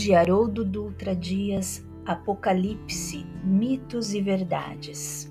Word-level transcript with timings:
de 0.00 0.14
Haroldo 0.14 0.64
Dutra 0.64 1.14
Dias, 1.14 1.86
Apocalipse, 2.06 3.26
Mitos 3.44 4.14
e 4.14 4.22
Verdades. 4.22 5.30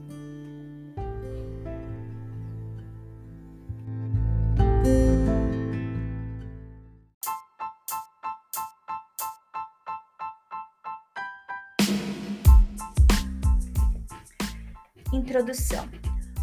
Introdução. 15.12 15.90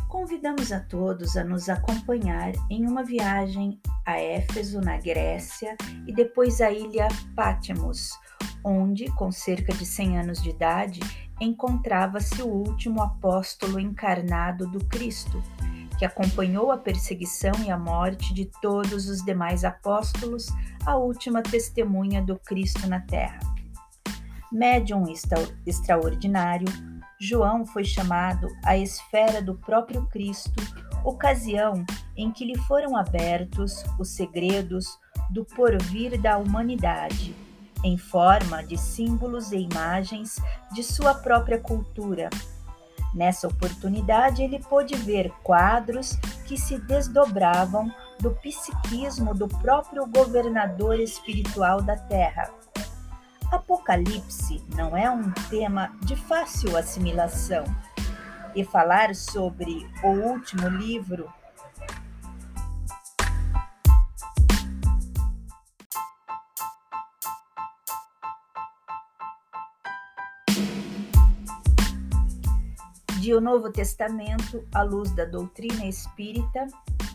Convidamos 0.09 0.73
a 0.73 0.81
todos 0.81 1.37
a 1.37 1.45
nos 1.45 1.69
acompanhar 1.69 2.53
em 2.69 2.89
uma 2.89 3.05
viagem 3.05 3.81
a 4.07 4.19
Éfeso, 4.19 4.81
na 4.81 4.97
Grécia, 4.97 5.77
e 6.07 6.13
depois 6.13 6.61
a 6.61 6.71
ilha 6.71 7.09
Patmos, 7.35 8.13
onde, 8.65 9.11
com 9.13 9.33
cerca 9.33 9.75
de 9.75 9.85
100 9.85 10.21
anos 10.21 10.43
de 10.43 10.51
idade, 10.51 11.01
encontrava-se 11.41 12.41
o 12.41 12.47
último 12.47 13.03
apóstolo 13.03 13.79
encarnado 13.79 14.67
do 14.69 14.83
Cristo, 14.87 15.43
que 15.99 16.05
acompanhou 16.05 16.71
a 16.71 16.79
perseguição 16.79 17.53
e 17.65 17.71
a 17.71 17.79
morte 17.79 18.33
de 18.33 18.47
todos 18.61 19.09
os 19.09 19.25
demais 19.25 19.65
apóstolos, 19.65 20.47
a 20.85 20.97
última 20.97 21.43
testemunha 21.43 22.23
do 22.23 22.39
Cristo 22.39 22.87
na 22.87 23.01
Terra. 23.01 23.41
Médium 24.53 25.05
extraordinário, 25.67 26.69
João 27.21 27.67
foi 27.67 27.85
chamado 27.85 28.47
à 28.65 28.77
esfera 28.77 29.43
do 29.43 29.55
próprio 29.55 30.07
Cristo, 30.07 30.63
ocasião 31.09 31.85
em 32.17 32.31
que 32.31 32.45
lhe 32.45 32.59
foram 32.59 32.97
abertos 32.97 33.85
os 33.99 34.11
segredos 34.11 34.99
do 35.31 35.45
porvir 35.45 36.21
da 36.21 36.39
humanidade, 36.39 37.35
em 37.85 37.97
forma 37.97 38.63
de 38.63 38.77
símbolos 38.77 39.53
e 39.53 39.59
imagens 39.59 40.41
de 40.73 40.83
sua 40.83 41.15
própria 41.15 41.59
cultura. 41.59 42.31
Nessa 43.15 43.49
oportunidade, 43.49 44.43
ele 44.43 44.59
pôde 44.59 44.95
ver 44.95 45.31
quadros 45.43 46.17
que 46.47 46.59
se 46.59 46.79
desdobravam 46.79 47.91
do 48.21 48.31
psiquismo 48.33 49.35
do 49.35 49.49
próprio 49.49 50.07
governador 50.07 50.99
espiritual 50.99 51.83
da 51.83 51.97
Terra 51.97 52.51
Apocalipse 53.51 54.63
não 54.75 54.97
é 54.97 55.09
um 55.11 55.31
tema 55.49 55.93
de 56.03 56.17
fácil 56.17 56.77
assimilação. 56.77 57.65
E 58.57 58.65
falar 58.65 59.15
sobre 59.15 59.87
o 60.03 60.09
último 60.09 60.67
livro? 60.67 61.31
De 73.21 73.35
O 73.35 73.43
Novo 73.43 73.71
Testamento 73.71 74.67
à 74.75 74.83
luz 74.83 75.11
da 75.11 75.27
doutrina 75.27 75.85
espírita 75.85 76.67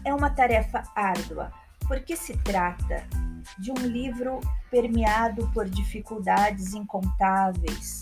é 0.06 0.14
uma 0.14 0.30
tarefa 0.30 0.84
árdua, 0.96 1.52
porque 1.88 2.16
se 2.16 2.38
trata 2.38 3.04
de 3.58 3.72
um 3.72 3.88
livro 3.88 4.40
permeado 4.70 5.50
por 5.56 5.68
dificuldades 5.68 6.76
incontáveis 6.76 8.02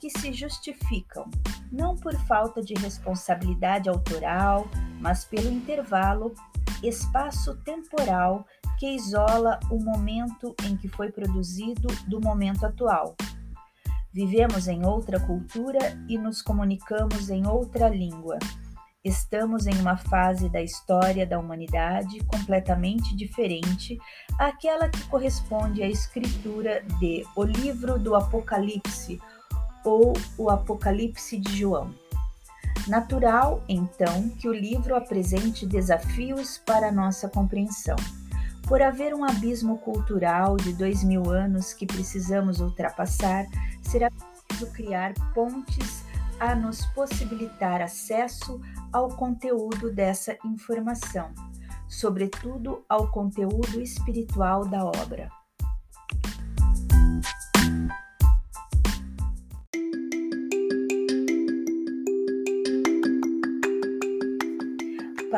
que 0.00 0.10
se 0.10 0.32
justificam 0.32 1.30
não 1.70 1.96
por 1.96 2.14
falta 2.26 2.62
de 2.62 2.74
responsabilidade 2.74 3.88
autoral, 3.88 4.68
mas 5.00 5.24
pelo 5.24 5.50
intervalo 5.50 6.34
espaço-temporal 6.82 8.46
que 8.78 8.94
isola 8.94 9.58
o 9.70 9.78
momento 9.82 10.54
em 10.64 10.76
que 10.76 10.88
foi 10.88 11.10
produzido 11.10 11.88
do 12.06 12.20
momento 12.20 12.64
atual. 12.64 13.16
Vivemos 14.12 14.68
em 14.68 14.86
outra 14.86 15.20
cultura 15.20 15.78
e 16.08 16.16
nos 16.16 16.40
comunicamos 16.40 17.28
em 17.28 17.46
outra 17.46 17.88
língua. 17.88 18.38
Estamos 19.04 19.66
em 19.66 19.74
uma 19.80 19.96
fase 19.96 20.48
da 20.48 20.60
história 20.62 21.26
da 21.26 21.38
humanidade 21.38 22.18
completamente 22.24 23.14
diferente 23.16 23.98
àquela 24.38 24.88
que 24.88 25.02
corresponde 25.08 25.82
à 25.82 25.88
escritura 25.88 26.82
de 26.98 27.24
O 27.36 27.44
Livro 27.44 27.98
do 27.98 28.14
Apocalipse 28.14 29.20
ou 29.88 30.12
O 30.36 30.50
Apocalipse 30.50 31.38
de 31.38 31.56
João. 31.56 31.94
Natural, 32.86 33.62
então, 33.66 34.28
que 34.28 34.46
o 34.46 34.52
livro 34.52 34.94
apresente 34.94 35.66
desafios 35.66 36.58
para 36.58 36.92
nossa 36.92 37.28
compreensão. 37.28 37.96
Por 38.66 38.82
haver 38.82 39.14
um 39.14 39.24
abismo 39.24 39.78
cultural 39.78 40.58
de 40.58 40.74
dois 40.74 41.02
mil 41.02 41.30
anos 41.30 41.72
que 41.72 41.86
precisamos 41.86 42.60
ultrapassar, 42.60 43.46
será 43.82 44.10
preciso 44.10 44.70
criar 44.72 45.14
pontes 45.32 46.04
a 46.38 46.54
nos 46.54 46.84
possibilitar 46.86 47.80
acesso 47.80 48.60
ao 48.92 49.08
conteúdo 49.08 49.90
dessa 49.90 50.36
informação, 50.44 51.30
sobretudo 51.88 52.84
ao 52.88 53.10
conteúdo 53.10 53.80
espiritual 53.80 54.66
da 54.66 54.84
obra. 54.84 55.30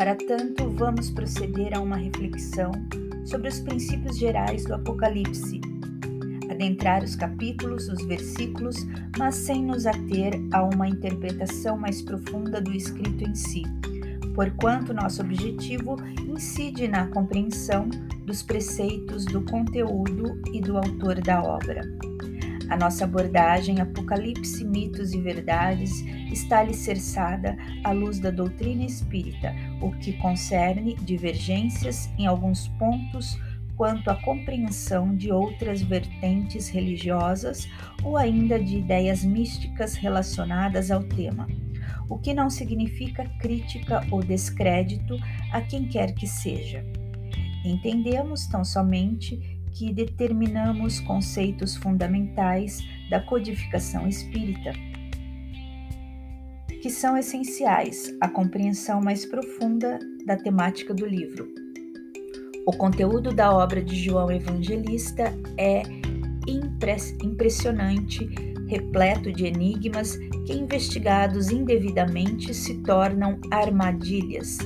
Para 0.00 0.14
tanto, 0.14 0.70
vamos 0.70 1.10
proceder 1.10 1.76
a 1.76 1.80
uma 1.82 1.96
reflexão 1.96 2.72
sobre 3.22 3.50
os 3.50 3.60
princípios 3.60 4.16
gerais 4.16 4.64
do 4.64 4.72
Apocalipse 4.72 5.60
adentrar 6.50 7.04
os 7.04 7.14
capítulos, 7.14 7.86
os 7.86 8.02
versículos, 8.06 8.76
mas 9.18 9.34
sem 9.34 9.62
nos 9.62 9.84
ater 9.84 10.32
a 10.52 10.62
uma 10.62 10.88
interpretação 10.88 11.76
mais 11.76 12.00
profunda 12.00 12.62
do 12.62 12.72
escrito 12.72 13.24
em 13.24 13.34
si, 13.34 13.62
porquanto 14.34 14.94
nosso 14.94 15.20
objetivo 15.20 15.96
incide 16.26 16.88
na 16.88 17.06
compreensão 17.08 17.86
dos 18.24 18.42
preceitos 18.42 19.26
do 19.26 19.42
conteúdo 19.42 20.40
e 20.54 20.62
do 20.62 20.78
autor 20.78 21.20
da 21.20 21.42
obra. 21.42 21.82
A 22.70 22.76
nossa 22.76 23.04
abordagem 23.04 23.80
Apocalipse, 23.80 24.64
mitos 24.64 25.12
e 25.12 25.20
verdades 25.20 25.90
está 26.32 26.60
alicerçada 26.60 27.56
à 27.84 27.90
luz 27.90 28.20
da 28.20 28.30
doutrina 28.30 28.84
espírita, 28.84 29.52
o 29.80 29.90
que 29.92 30.12
concerne 30.14 30.94
divergências 30.96 32.10
em 32.18 32.26
alguns 32.26 32.68
pontos 32.68 33.38
quanto 33.76 34.10
à 34.10 34.14
compreensão 34.14 35.16
de 35.16 35.32
outras 35.32 35.80
vertentes 35.80 36.68
religiosas 36.68 37.66
ou 38.04 38.16
ainda 38.16 38.62
de 38.62 38.76
ideias 38.76 39.24
místicas 39.24 39.94
relacionadas 39.94 40.90
ao 40.90 41.02
tema, 41.02 41.46
o 42.06 42.18
que 42.18 42.34
não 42.34 42.50
significa 42.50 43.24
crítica 43.40 44.06
ou 44.10 44.22
descrédito 44.22 45.16
a 45.50 45.62
quem 45.62 45.88
quer 45.88 46.12
que 46.12 46.26
seja. 46.26 46.84
Entendemos 47.64 48.46
tão 48.46 48.64
somente 48.64 49.58
que 49.72 49.94
determinamos 49.94 51.00
conceitos 51.00 51.74
fundamentais 51.76 52.80
da 53.08 53.20
codificação 53.20 54.06
espírita, 54.06 54.72
que 56.80 56.88
são 56.88 57.16
essenciais 57.16 58.14
à 58.20 58.28
compreensão 58.28 59.00
mais 59.00 59.26
profunda 59.26 59.98
da 60.24 60.36
temática 60.36 60.94
do 60.94 61.04
livro. 61.04 61.48
O 62.66 62.72
conteúdo 62.72 63.34
da 63.34 63.52
obra 63.52 63.82
de 63.82 63.96
João 63.96 64.30
Evangelista 64.30 65.32
é 65.58 65.82
impressionante, 67.22 68.28
repleto 68.68 69.32
de 69.32 69.46
enigmas 69.46 70.16
que, 70.46 70.52
investigados 70.52 71.50
indevidamente, 71.50 72.54
se 72.54 72.82
tornam 72.82 73.38
armadilhas. 73.50 74.58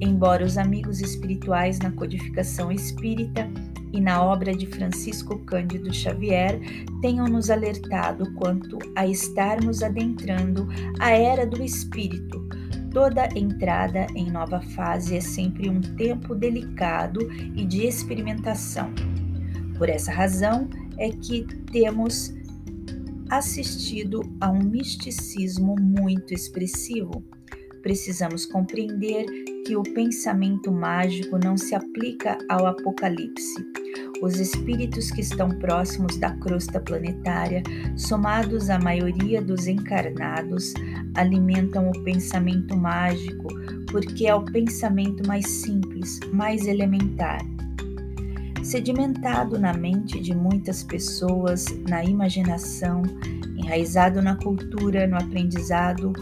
Embora 0.00 0.44
os 0.44 0.58
amigos 0.58 1.00
espirituais 1.00 1.78
na 1.78 1.90
codificação 1.90 2.70
espírita 2.70 3.48
e 3.96 4.00
na 4.00 4.22
obra 4.22 4.54
de 4.54 4.66
Francisco 4.66 5.38
Cândido 5.40 5.92
Xavier 5.92 6.60
tenham 7.00 7.26
nos 7.26 7.50
alertado 7.50 8.32
quanto 8.34 8.78
a 8.94 9.06
estarmos 9.06 9.82
adentrando 9.82 10.68
a 11.00 11.10
era 11.10 11.46
do 11.46 11.62
espírito, 11.62 12.46
Toda 12.96 13.28
entrada 13.36 14.06
em 14.14 14.30
nova 14.30 14.58
fase 14.58 15.18
é 15.18 15.20
sempre 15.20 15.68
um 15.68 15.82
tempo 15.82 16.34
delicado 16.34 17.30
e 17.54 17.62
de 17.62 17.86
experimentação. 17.86 18.90
Por 19.76 19.90
essa 19.90 20.10
razão 20.10 20.66
é 20.96 21.10
que 21.10 21.44
temos 21.70 22.32
assistido 23.28 24.22
a 24.40 24.50
um 24.50 24.62
misticismo 24.62 25.76
muito 25.78 26.32
expressivo. 26.32 27.22
Precisamos 27.82 28.46
compreender 28.46 29.26
que 29.66 29.74
o 29.74 29.82
pensamento 29.82 30.70
mágico 30.70 31.36
não 31.42 31.56
se 31.56 31.74
aplica 31.74 32.38
ao 32.48 32.66
Apocalipse. 32.66 33.66
Os 34.22 34.38
espíritos 34.38 35.10
que 35.10 35.20
estão 35.20 35.48
próximos 35.58 36.16
da 36.18 36.30
crosta 36.36 36.78
planetária, 36.78 37.64
somados 37.96 38.70
à 38.70 38.78
maioria 38.78 39.42
dos 39.42 39.66
encarnados, 39.66 40.72
alimentam 41.16 41.90
o 41.90 42.04
pensamento 42.04 42.76
mágico, 42.76 43.48
porque 43.90 44.28
é 44.28 44.34
o 44.36 44.44
pensamento 44.44 45.26
mais 45.26 45.48
simples, 45.48 46.20
mais 46.32 46.64
elementar. 46.68 47.40
sedimentado 48.62 49.58
na 49.58 49.72
mente 49.72 50.20
de 50.20 50.32
muitas 50.32 50.84
pessoas, 50.84 51.66
na 51.88 52.04
imaginação, 52.04 53.02
enraizado 53.56 54.22
na 54.22 54.36
cultura, 54.36 55.08
no 55.08 55.16
aprendizado 55.16 56.12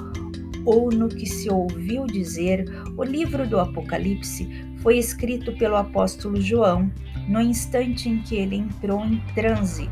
ou 0.65 0.91
no 0.91 1.09
que 1.09 1.27
se 1.27 1.51
ouviu 1.51 2.07
dizer, 2.07 2.65
o 2.97 3.03
livro 3.03 3.47
do 3.47 3.59
Apocalipse 3.59 4.49
foi 4.79 4.99
escrito 4.99 5.53
pelo 5.57 5.77
apóstolo 5.77 6.41
João 6.41 6.91
no 7.29 7.41
instante 7.41 8.09
em 8.09 8.21
que 8.21 8.37
ele 8.37 8.57
entrou 8.57 9.05
em 9.05 9.19
transe, 9.35 9.89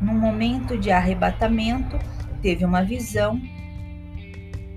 num 0.00 0.14
momento 0.14 0.76
de 0.76 0.90
arrebatamento, 0.90 1.98
teve 2.42 2.64
uma 2.64 2.82
visão, 2.82 3.40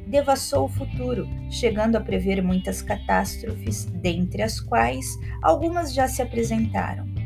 devassou 0.08 0.66
o 0.66 0.70
futuro, 0.70 1.28
chegando 1.50 1.98
a 1.98 2.02
prever 2.02 2.42
muitas 2.42 2.82
catástrofes, 2.82 3.86
dentre 3.86 4.42
as 4.42 4.60
quais 4.60 5.20
algumas 5.42 5.94
já 5.94 6.08
se 6.08 6.22
apresentaram. 6.22 7.17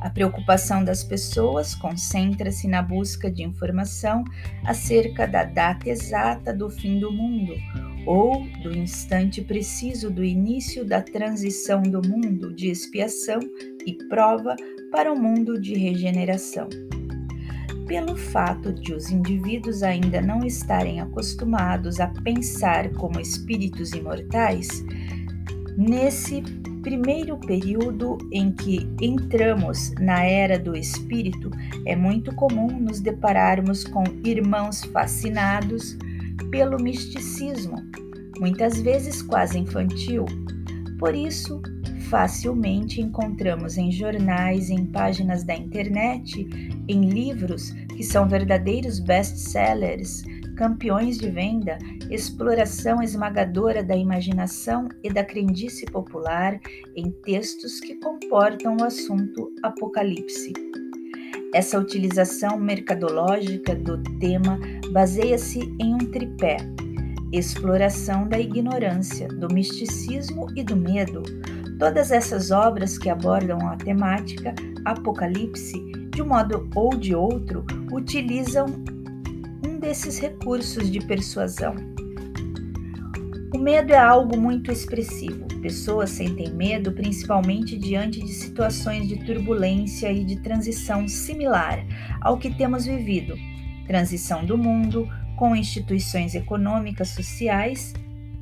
A 0.00 0.08
preocupação 0.08 0.82
das 0.82 1.04
pessoas 1.04 1.74
concentra-se 1.74 2.66
na 2.66 2.80
busca 2.80 3.30
de 3.30 3.42
informação 3.42 4.24
acerca 4.64 5.26
da 5.26 5.44
data 5.44 5.90
exata 5.90 6.54
do 6.54 6.70
fim 6.70 6.98
do 6.98 7.12
mundo 7.12 7.54
ou 8.06 8.46
do 8.62 8.74
instante 8.74 9.42
preciso 9.42 10.10
do 10.10 10.24
início 10.24 10.86
da 10.86 11.02
transição 11.02 11.82
do 11.82 12.00
mundo 12.06 12.52
de 12.52 12.68
expiação 12.70 13.40
e 13.86 13.92
prova 14.08 14.56
para 14.90 15.12
o 15.12 15.18
mundo 15.18 15.60
de 15.60 15.74
regeneração. 15.74 16.68
Pelo 17.86 18.16
fato 18.16 18.72
de 18.72 18.94
os 18.94 19.10
indivíduos 19.10 19.82
ainda 19.82 20.22
não 20.22 20.46
estarem 20.46 21.00
acostumados 21.00 22.00
a 22.00 22.06
pensar 22.06 22.88
como 22.92 23.20
espíritos 23.20 23.92
imortais, 23.92 24.68
nesse 25.76 26.42
primeiro 26.82 27.36
período 27.38 28.18
em 28.32 28.52
que 28.52 28.88
entramos 29.00 29.92
na 30.00 30.24
era 30.24 30.58
do 30.58 30.76
espírito, 30.76 31.50
é 31.86 31.94
muito 31.94 32.34
comum 32.34 32.68
nos 32.80 33.00
depararmos 33.00 33.84
com 33.84 34.04
irmãos 34.24 34.82
fascinados 34.84 35.96
pelo 36.50 36.82
misticismo, 36.82 37.76
muitas 38.38 38.80
vezes 38.80 39.22
quase 39.22 39.58
infantil. 39.58 40.24
Por 40.98 41.14
isso, 41.14 41.62
facilmente 42.10 43.00
encontramos 43.00 43.78
em 43.78 43.90
jornais, 43.92 44.70
em 44.70 44.84
páginas 44.86 45.44
da 45.44 45.54
internet, 45.54 46.48
em 46.88 47.08
livros 47.08 47.70
que 47.96 48.02
são 48.02 48.28
verdadeiros 48.28 48.98
best-sellers 48.98 50.24
campeões 50.60 51.16
de 51.16 51.30
venda, 51.30 51.78
exploração 52.10 53.02
esmagadora 53.02 53.82
da 53.82 53.96
imaginação 53.96 54.90
e 55.02 55.10
da 55.10 55.24
crendice 55.24 55.86
popular 55.86 56.60
em 56.94 57.10
textos 57.10 57.80
que 57.80 57.94
comportam 57.94 58.76
o 58.78 58.84
assunto 58.84 59.50
apocalipse. 59.62 60.52
Essa 61.54 61.78
utilização 61.78 62.58
mercadológica 62.58 63.74
do 63.74 64.02
tema 64.18 64.60
baseia-se 64.92 65.60
em 65.80 65.94
um 65.94 65.98
tripé: 65.98 66.58
exploração 67.32 68.28
da 68.28 68.38
ignorância, 68.38 69.28
do 69.28 69.48
misticismo 69.48 70.46
e 70.54 70.62
do 70.62 70.76
medo. 70.76 71.22
Todas 71.78 72.10
essas 72.10 72.50
obras 72.50 72.98
que 72.98 73.08
abordam 73.08 73.66
a 73.66 73.76
temática 73.76 74.54
apocalipse, 74.84 75.80
de 76.10 76.20
um 76.20 76.26
modo 76.26 76.68
ou 76.74 76.90
de 76.90 77.14
outro, 77.14 77.64
utilizam 77.90 78.66
desses 79.80 80.18
recursos 80.18 80.90
de 80.90 81.00
persuasão. 81.00 81.74
O 83.52 83.58
medo 83.58 83.92
é 83.92 83.98
algo 83.98 84.36
muito 84.36 84.70
expressivo. 84.70 85.46
Pessoas 85.60 86.10
sentem 86.10 86.52
medo 86.52 86.92
principalmente 86.92 87.76
diante 87.76 88.20
de 88.20 88.32
situações 88.32 89.08
de 89.08 89.24
turbulência 89.24 90.12
e 90.12 90.24
de 90.24 90.40
transição 90.40 91.08
similar 91.08 91.84
ao 92.20 92.38
que 92.38 92.54
temos 92.54 92.86
vivido 92.86 93.34
transição 93.90 94.44
do 94.44 94.56
mundo, 94.56 95.08
com 95.36 95.56
instituições 95.56 96.36
econômicas, 96.36 97.08
sociais 97.08 97.92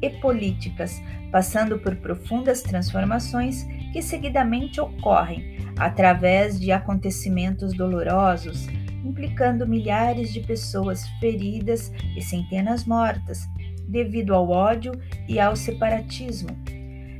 e 0.02 0.10
políticas, 0.10 1.00
passando 1.32 1.78
por 1.78 1.96
profundas 1.96 2.60
transformações 2.60 3.66
que 3.90 4.02
seguidamente 4.02 4.78
ocorrem 4.78 5.56
através 5.78 6.60
de 6.60 6.70
acontecimentos 6.70 7.72
dolorosos, 7.72 8.66
implicando 9.04 9.66
milhares 9.66 10.32
de 10.32 10.40
pessoas 10.40 11.06
feridas 11.20 11.92
e 12.16 12.22
centenas 12.22 12.84
mortas, 12.84 13.46
devido 13.88 14.34
ao 14.34 14.48
ódio 14.48 14.92
e 15.28 15.40
ao 15.40 15.56
separatismo. 15.56 16.50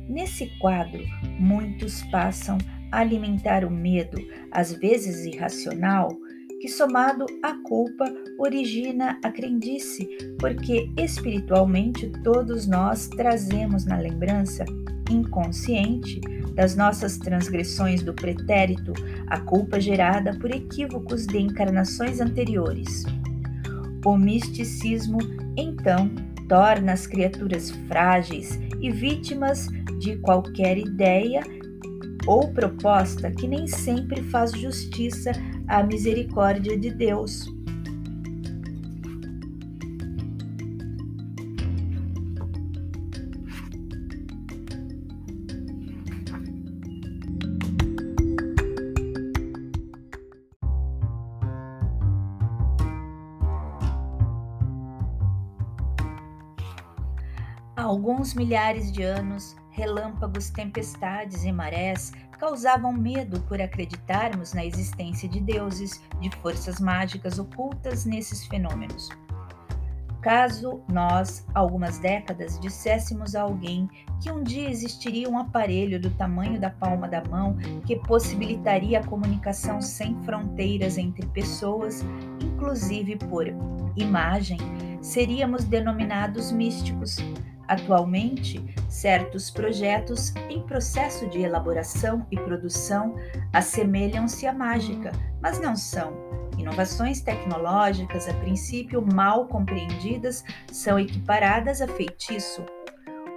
Nesse 0.07 0.47
quadro, 0.59 1.03
muitos 1.39 2.03
passam 2.05 2.57
a 2.91 2.99
alimentar 2.99 3.63
o 3.63 3.71
medo, 3.71 4.17
às 4.51 4.73
vezes 4.73 5.25
irracional, 5.25 6.09
que 6.59 6.67
somado 6.67 7.25
à 7.41 7.53
culpa 7.63 8.05
origina 8.37 9.19
a 9.23 9.31
crendice, 9.31 10.09
porque 10.39 10.91
espiritualmente 10.97 12.11
todos 12.23 12.67
nós 12.67 13.07
trazemos 13.07 13.85
na 13.85 13.97
lembrança 13.97 14.65
inconsciente 15.09 16.19
das 16.53 16.75
nossas 16.75 17.17
transgressões 17.17 18.01
do 18.03 18.13
pretérito, 18.13 18.93
a 19.27 19.39
culpa 19.39 19.79
gerada 19.79 20.37
por 20.39 20.51
equívocos 20.51 21.25
de 21.25 21.37
encarnações 21.37 22.19
anteriores. 22.19 23.03
O 24.05 24.17
misticismo, 24.17 25.19
então, 25.57 26.09
torna 26.47 26.93
as 26.93 27.05
criaturas 27.05 27.69
frágeis 27.87 28.59
e 28.81 28.89
vítimas 28.89 29.67
de 29.99 30.17
qualquer 30.17 30.77
ideia 30.77 31.41
ou 32.25 32.51
proposta 32.51 33.31
que 33.31 33.47
nem 33.47 33.67
sempre 33.67 34.21
faz 34.23 34.51
justiça 34.51 35.31
à 35.67 35.83
misericórdia 35.83 36.77
de 36.77 36.89
Deus. 36.91 37.58
Há 57.79 57.83
alguns 57.83 58.33
milhares 58.33 58.91
de 58.91 59.03
anos, 59.03 59.55
relâmpagos, 59.69 60.49
tempestades 60.49 61.45
e 61.45 61.51
marés 61.53 62.11
causavam 62.37 62.91
medo 62.91 63.39
por 63.43 63.61
acreditarmos 63.61 64.51
na 64.51 64.65
existência 64.65 65.29
de 65.29 65.39
deuses, 65.39 66.03
de 66.19 66.29
forças 66.41 66.81
mágicas 66.81 67.39
ocultas 67.39 68.03
nesses 68.03 68.45
fenômenos. 68.47 69.07
Caso 70.21 70.81
nós, 70.91 71.47
algumas 71.55 71.99
décadas, 71.99 72.59
disséssemos 72.59 73.33
a 73.33 73.43
alguém 73.43 73.89
que 74.21 74.29
um 74.29 74.43
dia 74.43 74.69
existiria 74.69 75.29
um 75.29 75.39
aparelho 75.39 76.01
do 76.01 76.09
tamanho 76.09 76.59
da 76.59 76.69
palma 76.69 77.07
da 77.07 77.23
mão 77.29 77.55
que 77.85 77.95
possibilitaria 77.95 78.99
a 78.99 79.07
comunicação 79.07 79.81
sem 79.81 80.21
fronteiras 80.23 80.97
entre 80.97 81.25
pessoas, 81.27 82.03
inclusive 82.41 83.15
por 83.15 83.47
imagem, 83.95 84.59
seríamos 85.01 85.63
denominados 85.63 86.51
místicos, 86.51 87.15
Atualmente, 87.69 88.65
certos 88.89 89.51
projetos 89.51 90.33
em 90.49 90.59
processo 90.63 91.29
de 91.29 91.41
elaboração 91.41 92.25
e 92.31 92.35
produção 92.35 93.15
assemelham-se 93.53 94.47
à 94.47 94.51
mágica, 94.51 95.11
mas 95.39 95.61
não 95.61 95.75
são. 95.75 96.11
Inovações 96.57 97.21
tecnológicas, 97.21 98.27
a 98.27 98.33
princípio 98.33 99.05
mal 99.13 99.45
compreendidas, 99.45 100.43
são 100.71 100.99
equiparadas 100.99 101.79
a 101.79 101.87
feitiço. 101.87 102.65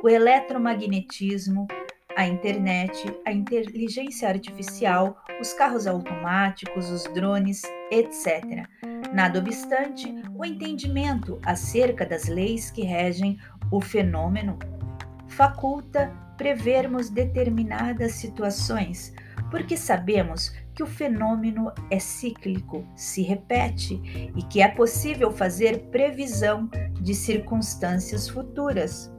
O 0.02 0.08
eletromagnetismo, 0.08 1.68
a 2.16 2.26
internet, 2.26 3.14
a 3.26 3.32
inteligência 3.32 4.30
artificial, 4.30 5.14
os 5.42 5.52
carros 5.52 5.86
automáticos, 5.86 6.90
os 6.90 7.04
drones, 7.12 7.60
etc. 7.90 8.66
Nada 9.12 9.38
obstante, 9.38 10.14
o 10.34 10.42
entendimento 10.42 11.38
acerca 11.44 12.06
das 12.06 12.28
leis 12.28 12.70
que 12.70 12.82
regem 12.82 13.38
o 13.72 13.80
fenômeno 13.80 14.58
faculta 15.26 16.12
prevermos 16.36 17.08
determinadas 17.08 18.12
situações, 18.12 19.14
porque 19.50 19.76
sabemos 19.76 20.54
que 20.74 20.82
o 20.82 20.86
fenômeno 20.86 21.72
é 21.90 21.98
cíclico, 21.98 22.86
se 22.94 23.22
repete 23.22 24.30
e 24.36 24.42
que 24.42 24.60
é 24.60 24.68
possível 24.68 25.30
fazer 25.30 25.84
previsão 25.90 26.68
de 27.00 27.14
circunstâncias 27.14 28.28
futuras. 28.28 29.10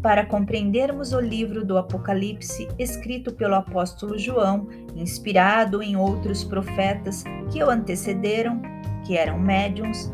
Para 0.00 0.26
compreendermos 0.26 1.12
o 1.12 1.20
livro 1.20 1.64
do 1.64 1.78
Apocalipse 1.78 2.68
escrito 2.78 3.32
pelo 3.34 3.54
apóstolo 3.54 4.18
João, 4.18 4.68
inspirado 4.96 5.82
em 5.82 5.96
outros 5.96 6.42
profetas 6.42 7.22
que 7.50 7.62
o 7.62 7.70
antecederam, 7.70 8.60
que 9.04 9.16
eram 9.16 9.38
médiums, 9.38 10.10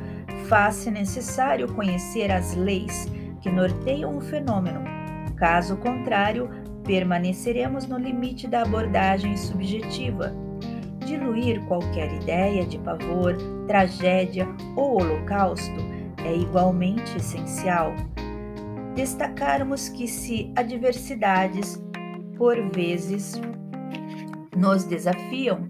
faz-se 0.49 0.90
necessário 0.90 1.73
conhecer 1.75 2.30
as 2.30 2.54
leis 2.54 3.09
que 3.40 3.50
norteiam 3.50 4.16
o 4.16 4.21
fenômeno. 4.21 4.80
Caso 5.37 5.76
contrário, 5.76 6.50
permaneceremos 6.85 7.87
no 7.87 7.99
limite 7.99 8.49
da 8.49 8.62
abordagem 8.62 9.37
subjetiva. 9.37 10.35
Diluir 11.04 11.61
qualquer 11.66 12.12
ideia 12.12 12.64
de 12.64 12.78
pavor, 12.78 13.37
tragédia 13.66 14.49
ou 14.76 15.00
holocausto 15.00 15.80
é 16.25 16.35
igualmente 16.35 17.16
essencial. 17.16 17.95
Destacarmos 18.95 19.88
que, 19.88 20.09
se 20.09 20.52
adversidades, 20.57 21.83
por 22.37 22.57
vezes, 22.73 23.40
nos 24.57 24.85
desafiam, 24.85 25.68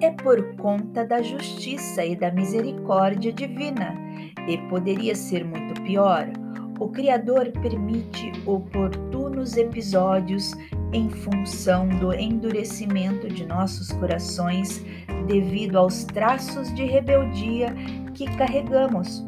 é 0.00 0.10
por 0.10 0.54
conta 0.56 1.04
da 1.04 1.22
justiça 1.22 2.04
e 2.04 2.14
da 2.14 2.30
misericórdia 2.30 3.32
divina, 3.32 3.94
e 4.46 4.58
poderia 4.68 5.14
ser 5.14 5.44
muito 5.44 5.80
pior. 5.82 6.28
O 6.78 6.88
Criador 6.88 7.50
permite 7.62 8.32
oportunos 8.44 9.56
episódios 9.56 10.52
em 10.92 11.08
função 11.08 11.88
do 11.88 12.12
endurecimento 12.12 13.28
de 13.28 13.46
nossos 13.46 13.90
corações 13.92 14.84
devido 15.26 15.78
aos 15.78 16.04
traços 16.04 16.72
de 16.74 16.84
rebeldia 16.84 17.74
que 18.14 18.26
carregamos. 18.36 19.24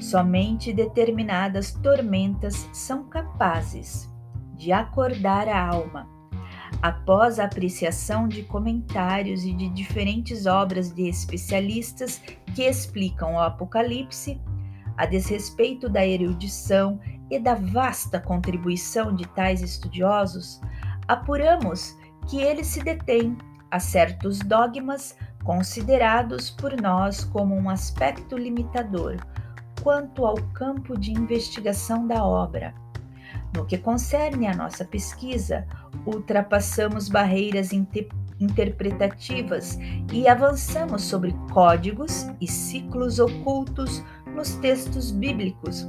Somente 0.00 0.72
determinadas 0.72 1.72
tormentas 1.72 2.68
são 2.72 3.04
capazes 3.08 4.08
de 4.54 4.70
acordar 4.70 5.48
a 5.48 5.68
alma. 5.68 6.08
Após 6.80 7.40
a 7.40 7.44
apreciação 7.46 8.28
de 8.28 8.42
comentários 8.42 9.44
e 9.44 9.52
de 9.52 9.68
diferentes 9.70 10.46
obras 10.46 10.92
de 10.92 11.08
especialistas 11.08 12.22
que 12.54 12.62
explicam 12.62 13.34
o 13.34 13.40
Apocalipse, 13.40 14.40
a 14.96 15.06
desrespeito 15.06 15.88
da 15.88 16.06
erudição 16.06 17.00
e 17.30 17.38
da 17.38 17.54
vasta 17.54 18.20
contribuição 18.20 19.14
de 19.14 19.26
tais 19.28 19.62
estudiosos, 19.62 20.60
apuramos 21.08 21.96
que 22.28 22.40
ele 22.40 22.64
se 22.64 22.82
detém 22.82 23.36
a 23.70 23.78
certos 23.78 24.38
dogmas 24.38 25.16
considerados 25.44 26.50
por 26.50 26.80
nós 26.80 27.24
como 27.24 27.54
um 27.54 27.68
aspecto 27.68 28.36
limitador 28.36 29.16
quanto 29.82 30.26
ao 30.26 30.36
campo 30.52 30.98
de 30.98 31.12
investigação 31.12 32.06
da 32.06 32.24
obra. 32.24 32.74
No 33.54 33.64
que 33.64 33.78
concerne 33.78 34.46
à 34.46 34.54
nossa 34.54 34.84
pesquisa, 34.84 35.66
ultrapassamos 36.04 37.08
barreiras 37.08 37.72
inter 37.72 38.08
interpretativas 38.38 39.78
e 40.12 40.28
avançamos 40.28 41.04
sobre 41.04 41.34
códigos 41.50 42.26
e 42.38 42.46
ciclos 42.46 43.18
ocultos 43.18 44.04
nos 44.36 44.54
textos 44.56 45.10
bíblicos, 45.10 45.86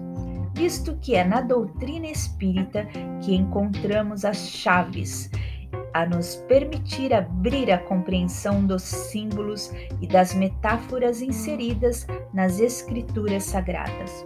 visto 0.56 0.98
que 1.02 1.16
é 1.16 1.24
na 1.24 1.42
doutrina 1.42 2.08
espírita 2.08 2.88
que 3.22 3.36
encontramos 3.36 4.26
as 4.26 4.50
chaves 4.50 5.30
a 5.94 6.06
nos 6.06 6.36
permitir 6.48 7.14
abrir 7.14 7.72
a 7.72 7.78
compreensão 7.78 8.66
dos 8.66 8.84
símbolos 8.84 9.72
e 10.02 10.08
das 10.08 10.34
metáforas 10.34 11.22
inseridas 11.22 12.08
nas 12.34 12.60
Escrituras 12.60 13.44
Sagradas. 13.44 14.26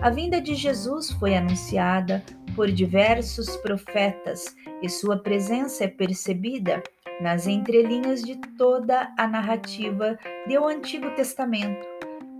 A 0.00 0.10
vinda 0.10 0.40
de 0.40 0.54
Jesus 0.54 1.10
foi 1.10 1.36
anunciada 1.36 2.22
por 2.54 2.70
diversos 2.70 3.56
profetas 3.56 4.54
e 4.82 4.88
sua 4.88 5.18
presença 5.18 5.84
é 5.84 5.88
percebida 5.88 6.82
nas 7.20 7.46
entrelinhas 7.46 8.22
de 8.22 8.36
toda 8.56 9.12
a 9.18 9.26
narrativa 9.26 10.18
do 10.46 10.66
Antigo 10.66 11.10
Testamento. 11.10 11.89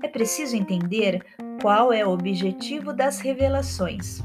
É 0.03 0.09
preciso 0.09 0.57
entender 0.57 1.25
qual 1.61 1.93
é 1.93 2.05
o 2.05 2.11
objetivo 2.11 2.93
das 2.93 3.21
revelações. 3.21 4.23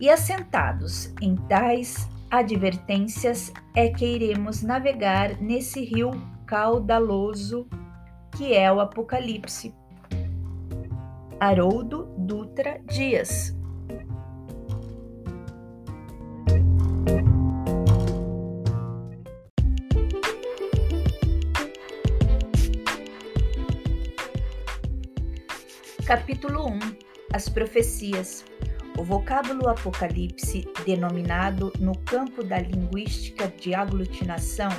E 0.00 0.08
assentados 0.08 1.12
em 1.20 1.36
tais 1.36 2.08
advertências 2.30 3.52
é 3.74 3.88
que 3.88 4.06
iremos 4.06 4.62
navegar 4.62 5.40
nesse 5.40 5.84
rio 5.84 6.10
caudaloso 6.46 7.68
que 8.36 8.54
é 8.54 8.72
o 8.72 8.80
Apocalipse. 8.80 9.74
Haroldo 11.38 12.14
Dutra 12.16 12.80
Dias 12.86 13.59
Capítulo 26.10 26.66
1 26.66 26.78
As 27.32 27.48
profecias 27.48 28.44
o 28.98 29.04
vocábulo 29.04 29.68
apocalipse, 29.68 30.66
denominado 30.84 31.72
no 31.78 31.96
campo 31.98 32.42
da 32.42 32.58
linguística 32.58 33.46
de 33.46 33.76
aglutinação, 33.76 34.70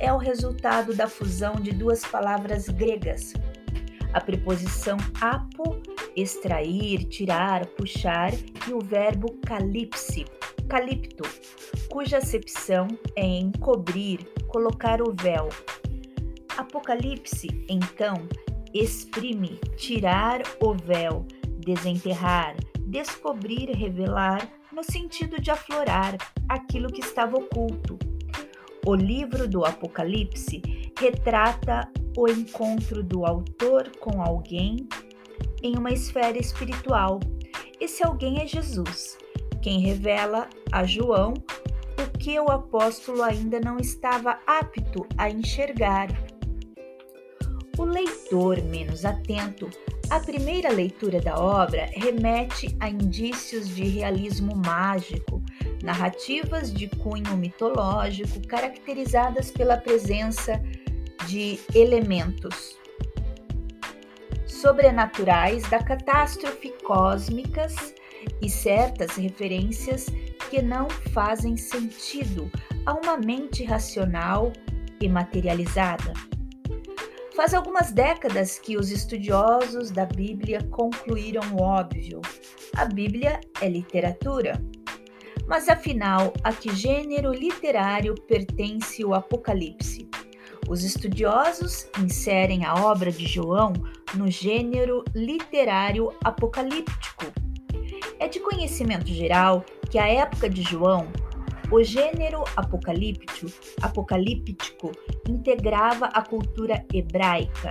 é 0.00 0.10
o 0.10 0.16
resultado 0.16 0.94
da 0.94 1.06
fusão 1.06 1.56
de 1.56 1.70
duas 1.72 2.02
palavras 2.02 2.66
gregas. 2.70 3.34
A 4.14 4.22
preposição 4.22 4.96
apo, 5.20 5.82
extrair, 6.16 7.04
tirar, 7.10 7.66
puxar, 7.66 8.32
e 8.66 8.72
o 8.72 8.80
verbo 8.80 9.36
calipse, 9.44 10.24
calipto, 10.66 11.24
cuja 11.90 12.16
acepção 12.16 12.88
é 13.16 13.26
encobrir, 13.26 14.20
colocar 14.48 15.02
o 15.02 15.14
véu. 15.14 15.50
Apocalipse, 16.56 17.48
então, 17.68 18.26
exprime 18.74 19.58
tirar 19.76 20.42
o 20.60 20.74
véu, 20.74 21.26
desenterrar, 21.58 22.56
descobrir 22.86 23.70
revelar 23.70 24.48
no 24.72 24.82
sentido 24.82 25.40
de 25.40 25.50
aflorar 25.50 26.16
aquilo 26.48 26.92
que 26.92 27.00
estava 27.00 27.36
oculto. 27.36 27.98
O 28.86 28.94
livro 28.94 29.46
do 29.46 29.64
Apocalipse 29.64 30.62
retrata 30.98 31.90
o 32.16 32.28
encontro 32.28 33.02
do 33.02 33.24
autor 33.24 33.90
com 33.98 34.22
alguém 34.22 34.88
em 35.62 35.76
uma 35.76 35.90
esfera 35.90 36.38
espiritual. 36.38 37.20
Esse 37.78 38.04
alguém 38.04 38.40
é 38.40 38.46
Jesus, 38.46 39.18
quem 39.62 39.80
revela 39.80 40.48
a 40.72 40.84
João 40.84 41.34
o 42.00 42.18
que 42.18 42.38
o 42.40 42.50
apóstolo 42.50 43.22
ainda 43.22 43.60
não 43.60 43.76
estava 43.76 44.38
apto 44.46 45.06
a 45.18 45.28
enxergar. 45.28 46.08
O 47.80 47.84
leitor 47.86 48.62
menos 48.62 49.06
atento 49.06 49.70
a 50.10 50.20
primeira 50.20 50.70
leitura 50.70 51.18
da 51.18 51.38
obra 51.38 51.88
remete 51.94 52.76
a 52.78 52.90
indícios 52.90 53.74
de 53.74 53.84
realismo 53.84 54.54
mágico, 54.54 55.42
narrativas 55.82 56.70
de 56.74 56.88
cunho 56.88 57.34
mitológico 57.38 58.46
caracterizadas 58.46 59.50
pela 59.50 59.78
presença 59.78 60.62
de 61.26 61.58
elementos 61.74 62.78
sobrenaturais 64.46 65.62
da 65.70 65.82
catástrofe 65.82 66.74
cósmicas 66.84 67.94
e 68.42 68.50
certas 68.50 69.16
referências 69.16 70.04
que 70.50 70.60
não 70.60 70.90
fazem 71.14 71.56
sentido 71.56 72.52
a 72.84 72.92
uma 72.92 73.16
mente 73.16 73.64
racional 73.64 74.52
e 75.00 75.08
materializada. 75.08 76.12
Faz 77.34 77.54
algumas 77.54 77.92
décadas 77.92 78.58
que 78.58 78.76
os 78.76 78.90
estudiosos 78.90 79.90
da 79.90 80.04
Bíblia 80.04 80.62
concluíram 80.70 81.42
o 81.54 81.62
óbvio: 81.62 82.20
a 82.76 82.84
Bíblia 82.84 83.40
é 83.60 83.68
literatura. 83.68 84.60
Mas 85.46 85.68
afinal, 85.68 86.32
a 86.44 86.52
que 86.52 86.74
gênero 86.74 87.32
literário 87.32 88.14
pertence 88.28 89.04
o 89.04 89.14
Apocalipse? 89.14 90.08
Os 90.68 90.84
estudiosos 90.84 91.88
inserem 91.98 92.64
a 92.64 92.74
obra 92.74 93.10
de 93.10 93.26
João 93.26 93.72
no 94.14 94.30
gênero 94.30 95.04
literário 95.14 96.12
apocalíptico. 96.22 97.26
É 98.20 98.28
de 98.28 98.38
conhecimento 98.38 99.08
geral 99.08 99.64
que 99.90 99.98
a 99.98 100.06
época 100.06 100.48
de 100.48 100.62
João 100.62 101.08
o 101.70 101.82
gênero 101.84 102.42
apocalíptico, 102.56 103.46
apocalíptico 103.80 104.90
integrava 105.28 106.06
a 106.06 106.20
cultura 106.20 106.84
hebraica. 106.92 107.70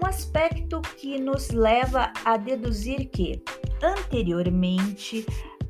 Um 0.00 0.06
aspecto 0.06 0.80
que 0.96 1.18
nos 1.18 1.50
leva 1.50 2.12
a 2.24 2.36
deduzir 2.36 3.08
que, 3.08 3.42
anteriormente 3.82 5.24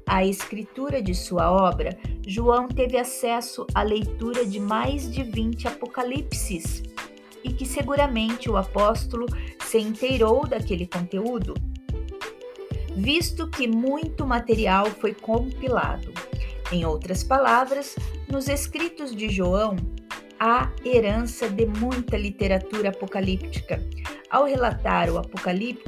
à 0.06 0.24
escritura 0.24 1.00
de 1.00 1.14
sua 1.14 1.50
obra, 1.50 1.96
João 2.26 2.66
teve 2.66 2.98
acesso 2.98 3.66
à 3.74 3.82
leitura 3.82 4.44
de 4.44 4.58
mais 4.58 5.10
de 5.10 5.22
20 5.22 5.68
apocalipses 5.68 6.82
e 7.44 7.52
que 7.52 7.64
seguramente 7.64 8.50
o 8.50 8.56
apóstolo 8.56 9.26
se 9.64 9.78
inteirou 9.78 10.46
daquele 10.46 10.86
conteúdo, 10.86 11.54
visto 12.96 13.48
que 13.48 13.68
muito 13.68 14.26
material 14.26 14.86
foi 14.86 15.14
compilado. 15.14 16.27
Em 16.70 16.84
outras 16.84 17.24
palavras, 17.24 17.96
nos 18.28 18.46
escritos 18.46 19.16
de 19.16 19.30
João 19.30 19.76
há 20.38 20.70
herança 20.84 21.48
de 21.48 21.66
muita 21.66 22.16
literatura 22.16 22.90
apocalíptica. 22.90 23.82
Ao 24.30 24.44
relatar 24.44 25.10
o 25.10 25.18
Apocalipse, 25.18 25.84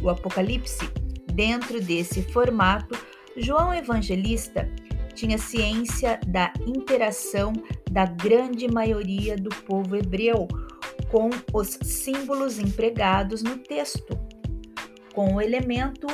o 0.00 0.08
Apocalipse 0.08 0.88
dentro 1.34 1.80
desse 1.80 2.22
formato, 2.22 2.96
João 3.36 3.74
Evangelista 3.74 4.70
tinha 5.14 5.36
ciência 5.36 6.20
da 6.28 6.52
interação 6.64 7.52
da 7.90 8.06
grande 8.06 8.70
maioria 8.70 9.36
do 9.36 9.50
povo 9.50 9.96
hebreu 9.96 10.46
com 11.10 11.28
os 11.52 11.76
símbolos 11.82 12.58
empregados 12.58 13.42
no 13.42 13.58
texto, 13.58 14.16
com 15.12 15.34
o 15.34 15.40
elemento 15.40 16.06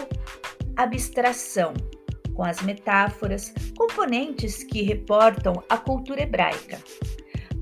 abstração, 0.74 1.74
com 2.36 2.44
as 2.44 2.60
metáforas, 2.60 3.52
componentes 3.76 4.62
que 4.62 4.82
reportam 4.82 5.54
a 5.68 5.78
cultura 5.78 6.22
hebraica. 6.22 6.78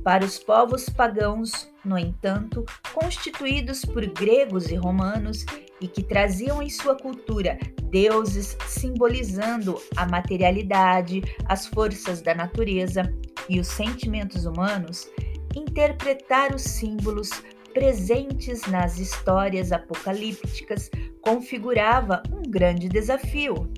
Para 0.02 0.24
os 0.24 0.38
povos 0.38 0.88
pagãos, 0.90 1.72
no 1.82 1.96
entanto, 1.96 2.64
constituídos 2.92 3.84
por 3.84 4.04
gregos 4.06 4.70
e 4.70 4.74
romanos 4.74 5.46
e 5.80 5.88
que 5.88 6.02
traziam 6.02 6.60
em 6.60 6.68
sua 6.68 6.96
cultura 6.96 7.58
deuses 7.84 8.56
simbolizando 8.66 9.80
a 9.96 10.04
materialidade, 10.04 11.22
as 11.46 11.66
forças 11.66 12.20
da 12.20 12.34
natureza 12.34 13.02
e 13.48 13.60
os 13.60 13.68
sentimentos 13.68 14.44
humanos, 14.44 15.08
interpretar 15.54 16.54
os 16.54 16.62
símbolos 16.62 17.30
presentes 17.72 18.66
nas 18.66 18.98
histórias 18.98 19.72
apocalípticas 19.72 20.90
configurava 21.20 22.22
um 22.32 22.42
grande 22.42 22.88
desafio. 22.88 23.70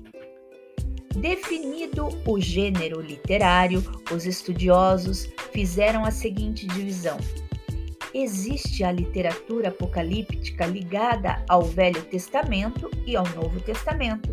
Definido 1.17 2.09
o 2.27 2.39
gênero 2.39 3.01
literário, 3.01 3.83
os 4.13 4.27
estudiosos 4.27 5.27
fizeram 5.51 6.05
a 6.05 6.11
seguinte 6.11 6.67
divisão: 6.67 7.17
existe 8.13 8.83
a 8.83 8.91
literatura 8.91 9.69
apocalíptica 9.69 10.67
ligada 10.67 11.43
ao 11.49 11.63
Velho 11.63 12.03
Testamento 12.03 12.91
e 13.03 13.15
ao 13.15 13.27
Novo 13.29 13.59
Testamento. 13.59 14.29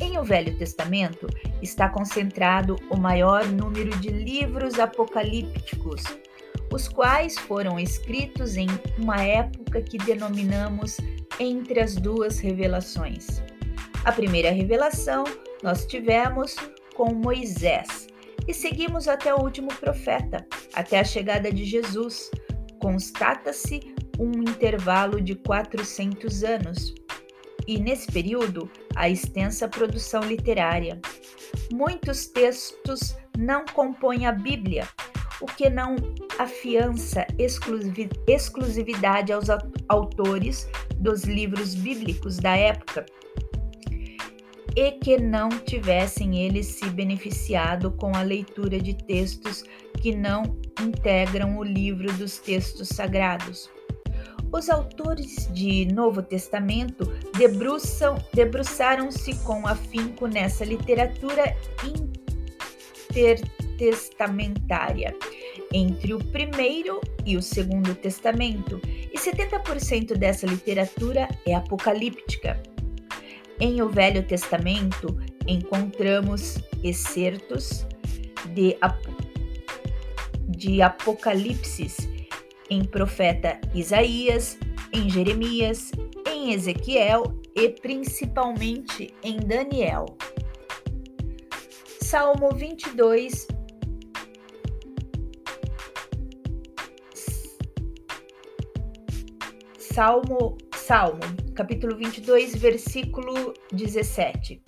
Em 0.00 0.16
O 0.16 0.24
Velho 0.24 0.56
Testamento 0.56 1.26
está 1.60 1.90
concentrado 1.90 2.76
o 2.88 2.96
maior 2.96 3.46
número 3.46 3.94
de 3.98 4.08
livros 4.08 4.78
apocalípticos, 4.78 6.02
os 6.72 6.88
quais 6.88 7.36
foram 7.36 7.78
escritos 7.78 8.56
em 8.56 8.68
uma 8.98 9.20
época 9.22 9.82
que 9.82 9.98
denominamos 9.98 10.96
entre 11.38 11.80
as 11.80 11.96
duas 11.96 12.38
revelações. 12.38 13.42
A 14.04 14.12
primeira 14.12 14.50
revelação 14.50 15.24
nós 15.62 15.86
tivemos 15.86 16.56
com 16.94 17.12
Moisés 17.14 18.08
e 18.46 18.54
seguimos 18.54 19.08
até 19.08 19.34
o 19.34 19.40
último 19.40 19.68
profeta, 19.68 20.46
até 20.74 21.00
a 21.00 21.04
chegada 21.04 21.52
de 21.52 21.64
Jesus. 21.64 22.30
Constata-se 22.80 23.80
um 24.18 24.30
intervalo 24.42 25.20
de 25.20 25.34
400 25.34 26.44
anos. 26.44 26.94
E 27.66 27.78
nesse 27.78 28.10
período, 28.10 28.70
a 28.96 29.08
extensa 29.08 29.68
produção 29.68 30.22
literária. 30.22 31.00
Muitos 31.72 32.26
textos 32.26 33.16
não 33.36 33.64
compõem 33.66 34.26
a 34.26 34.32
Bíblia, 34.32 34.88
o 35.40 35.46
que 35.46 35.68
não 35.68 35.96
afiança 36.38 37.26
exclusividade 38.26 39.32
aos 39.32 39.48
autores 39.88 40.68
dos 40.96 41.24
livros 41.24 41.74
bíblicos 41.74 42.38
da 42.38 42.56
época 42.56 43.04
e 44.78 44.92
que 44.92 45.18
não 45.18 45.48
tivessem 45.48 46.38
eles 46.38 46.66
se 46.66 46.88
beneficiado 46.90 47.90
com 47.90 48.14
a 48.14 48.22
leitura 48.22 48.78
de 48.78 48.94
textos 48.94 49.64
que 50.00 50.14
não 50.14 50.56
integram 50.80 51.58
o 51.58 51.64
livro 51.64 52.12
dos 52.12 52.38
textos 52.38 52.86
sagrados. 52.86 53.68
Os 54.52 54.70
autores 54.70 55.48
de 55.52 55.92
Novo 55.92 56.22
Testamento 56.22 57.12
debruçaram-se 58.32 59.34
com 59.38 59.66
afinco 59.66 60.28
nessa 60.28 60.64
literatura 60.64 61.56
intertestamentária 63.10 65.12
entre 65.72 66.14
o 66.14 66.24
primeiro 66.26 67.00
e 67.26 67.36
o 67.36 67.42
segundo 67.42 67.96
testamento, 67.96 68.80
e 68.84 69.18
70% 69.18 70.16
dessa 70.16 70.46
literatura 70.46 71.28
é 71.44 71.52
apocalíptica. 71.52 72.62
Em 73.60 73.82
O 73.82 73.88
Velho 73.88 74.22
Testamento, 74.22 75.18
encontramos 75.46 76.58
excertos 76.84 77.84
de, 78.54 78.76
de 80.48 80.80
Apocalipse 80.80 82.08
em 82.70 82.84
profeta 82.84 83.60
Isaías, 83.74 84.58
em 84.92 85.10
Jeremias, 85.10 85.90
em 86.26 86.52
Ezequiel 86.52 87.24
e 87.54 87.68
principalmente 87.68 89.12
em 89.22 89.38
Daniel. 89.38 90.06
Salmo 92.00 92.54
22, 92.54 93.48
Salmo, 99.78 100.56
Salmo, 100.76 101.47
capítulo 101.58 101.96
22, 101.96 102.54
versículo 102.54 103.52
17. 103.72 104.62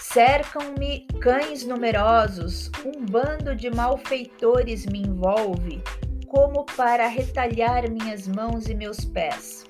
Cercam-me 0.00 1.06
cães 1.20 1.64
numerosos, 1.64 2.72
um 2.84 3.06
bando 3.06 3.54
de 3.54 3.70
malfeitores 3.70 4.84
me 4.86 5.02
envolve, 5.02 5.80
como 6.26 6.66
para 6.76 7.06
retalhar 7.06 7.88
minhas 7.88 8.26
mãos 8.26 8.66
e 8.68 8.74
meus 8.74 9.04
pés. 9.04 9.64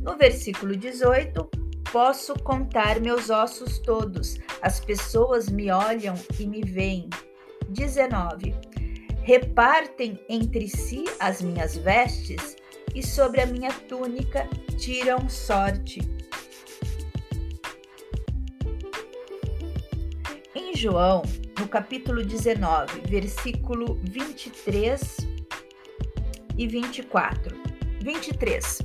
No 0.00 0.16
versículo 0.16 0.76
18, 0.76 1.50
posso 1.92 2.32
contar 2.34 3.00
meus 3.00 3.30
ossos 3.30 3.80
todos, 3.80 4.38
as 4.62 4.78
pessoas 4.78 5.48
me 5.48 5.72
olham 5.72 6.14
e 6.38 6.46
me 6.46 6.62
veem. 6.62 7.10
19. 7.70 8.54
Repartem 9.24 10.24
entre 10.28 10.68
si 10.68 11.04
as 11.18 11.42
minhas 11.42 11.76
vestes 11.76 12.59
e 12.94 13.02
sobre 13.02 13.40
a 13.40 13.46
minha 13.46 13.72
túnica 13.72 14.48
tiram 14.78 15.28
sorte. 15.28 16.00
Em 20.54 20.74
João, 20.74 21.22
no 21.58 21.68
capítulo 21.68 22.24
19, 22.24 23.02
versículo 23.08 23.98
23 24.02 25.16
e 26.56 26.66
24. 26.66 27.56
23. 28.02 28.78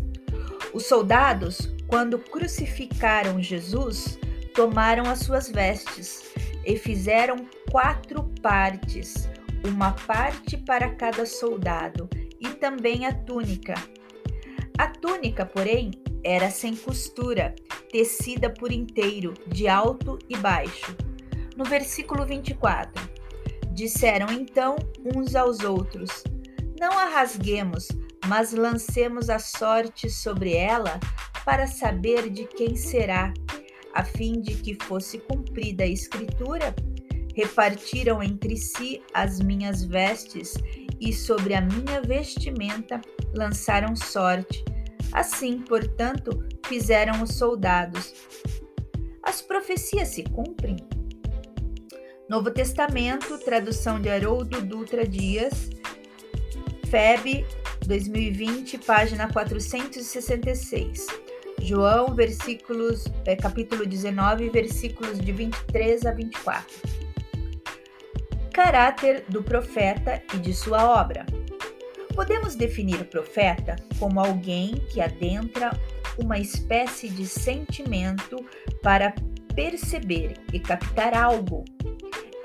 Os 0.74 0.86
soldados, 0.86 1.74
quando 1.88 2.20
crucificaram 2.20 3.42
Jesus, 3.42 4.20
tomaram 4.54 5.10
as 5.10 5.20
suas 5.20 5.50
vestes 5.50 6.34
e 6.66 6.78
fizeram 6.78 7.46
quatro 7.72 8.24
partes, 8.42 9.30
uma 9.66 9.92
parte 9.92 10.58
para 10.58 10.90
cada 10.96 11.26
soldado, 11.26 12.10
e 12.40 12.50
também 12.50 13.06
a 13.06 13.14
túnica. 13.14 13.76
A 14.78 14.88
túnica, 14.88 15.46
porém, 15.46 15.92
era 16.24 16.50
sem 16.52 16.76
costura, 16.76 17.56
tecida 17.92 18.50
por 18.50 18.72
inteiro, 18.72 19.34
de 19.48 19.68
alto 19.68 20.20
e 20.28 20.36
baixo. 20.36 20.96
No 21.56 21.64
versículo 21.64 22.26
24, 22.26 23.02
disseram 23.72 24.32
então 24.32 24.76
uns 25.16 25.36
aos 25.36 25.60
outros: 25.62 26.24
Não 26.80 26.92
a 26.98 27.06
rasguemos, 27.06 27.88
mas 28.28 28.52
lancemos 28.52 29.30
a 29.30 29.40
sorte 29.40 30.10
sobre 30.10 30.54
ela 30.54 31.00
para 31.46 31.68
saber 31.68 32.30
de 32.30 32.46
quem 32.46 32.76
será, 32.76 33.34
a 33.94 34.04
fim 34.04 34.42
de 34.42 34.56
que 34.56 34.76
fosse 34.84 35.20
cumprida 35.20 35.84
a 35.84 35.88
escritura. 35.88 36.76
Repartiram 37.36 38.24
entre 38.24 38.56
si 38.56 39.04
as 39.14 39.42
minhas 39.42 39.84
vestes 39.84 40.54
e 41.00 41.12
sobre 41.12 41.54
a 41.54 41.62
minha 41.62 42.02
vestimenta 42.02 43.02
lançaram 43.34 43.96
sorte. 43.96 44.64
Assim, 45.12 45.60
portanto, 45.60 46.44
fizeram 46.66 47.22
os 47.22 47.36
soldados. 47.36 48.14
As 49.22 49.42
profecias 49.42 50.10
se 50.10 50.24
cumprem? 50.24 50.78
Novo 52.30 52.50
Testamento, 52.50 53.38
tradução 53.40 54.02
de 54.02 54.10
Haroldo 54.10 54.62
Dutra 54.62 55.06
Dias, 55.06 55.70
FEB 56.90 57.46
2020, 57.86 58.78
página 58.80 59.32
466. 59.32 61.06
João, 61.62 62.16
versículos, 62.16 63.06
é, 63.26 63.36
capítulo 63.36 63.86
19, 63.86 64.50
versículos 64.50 65.20
de 65.20 65.32
23 65.32 66.06
a 66.06 66.12
24 66.12 67.05
caráter 68.56 69.26
do 69.28 69.44
profeta 69.44 70.24
e 70.34 70.38
de 70.38 70.54
sua 70.54 70.90
obra. 70.98 71.26
Podemos 72.16 72.56
definir 72.56 73.02
o 73.02 73.06
profeta 73.06 73.76
como 74.00 74.18
alguém 74.18 74.76
que 74.90 75.02
adentra 75.02 75.78
uma 76.18 76.40
espécie 76.40 77.10
de 77.10 77.28
sentimento 77.28 78.38
para 78.82 79.14
perceber 79.54 80.36
e 80.54 80.60
captar 80.62 81.14
algo. 81.14 81.66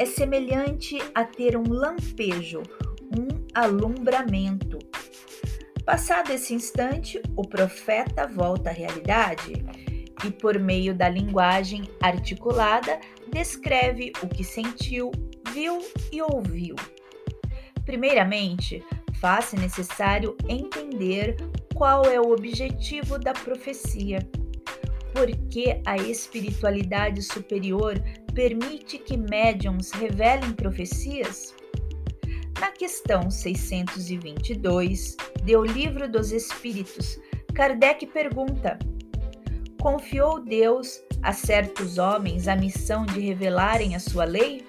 É 0.00 0.04
semelhante 0.04 0.98
a 1.14 1.22
ter 1.22 1.56
um 1.56 1.68
lampejo, 1.68 2.64
um 3.16 3.46
alumbramento. 3.54 4.80
Passado 5.84 6.32
esse 6.32 6.52
instante, 6.52 7.22
o 7.36 7.46
profeta 7.46 8.26
volta 8.26 8.70
à 8.70 8.72
realidade 8.72 9.64
e, 10.24 10.30
por 10.32 10.58
meio 10.58 10.92
da 10.92 11.08
linguagem 11.08 11.88
articulada, 12.02 12.98
descreve 13.32 14.10
o 14.24 14.26
que 14.26 14.42
sentiu, 14.42 15.12
viu 15.52 15.80
e 16.12 16.22
ouviu. 16.22 16.76
Primeiramente, 17.84 18.84
faz-se 19.20 19.56
necessário 19.56 20.36
entender 20.48 21.36
qual 21.74 22.04
é 22.04 22.20
o 22.20 22.32
objetivo 22.32 23.18
da 23.18 23.32
profecia. 23.32 24.18
Porque 25.12 25.80
a 25.84 25.96
espiritualidade 25.96 27.22
superior 27.22 27.94
permite 28.34 28.98
que 28.98 29.16
médiums 29.16 29.90
revelem 29.90 30.52
profecias? 30.52 31.54
Na 32.60 32.70
questão 32.70 33.30
622 33.30 35.16
do 35.42 35.64
Livro 35.64 36.08
dos 36.08 36.30
Espíritos, 36.30 37.18
Kardec 37.54 38.06
pergunta: 38.06 38.78
Confiou 39.80 40.44
Deus 40.44 41.02
a 41.22 41.32
certos 41.32 41.98
homens 41.98 42.46
a 42.46 42.54
missão 42.54 43.04
de 43.06 43.20
revelarem 43.20 43.96
a 43.96 43.98
sua 43.98 44.24
lei? 44.24 44.62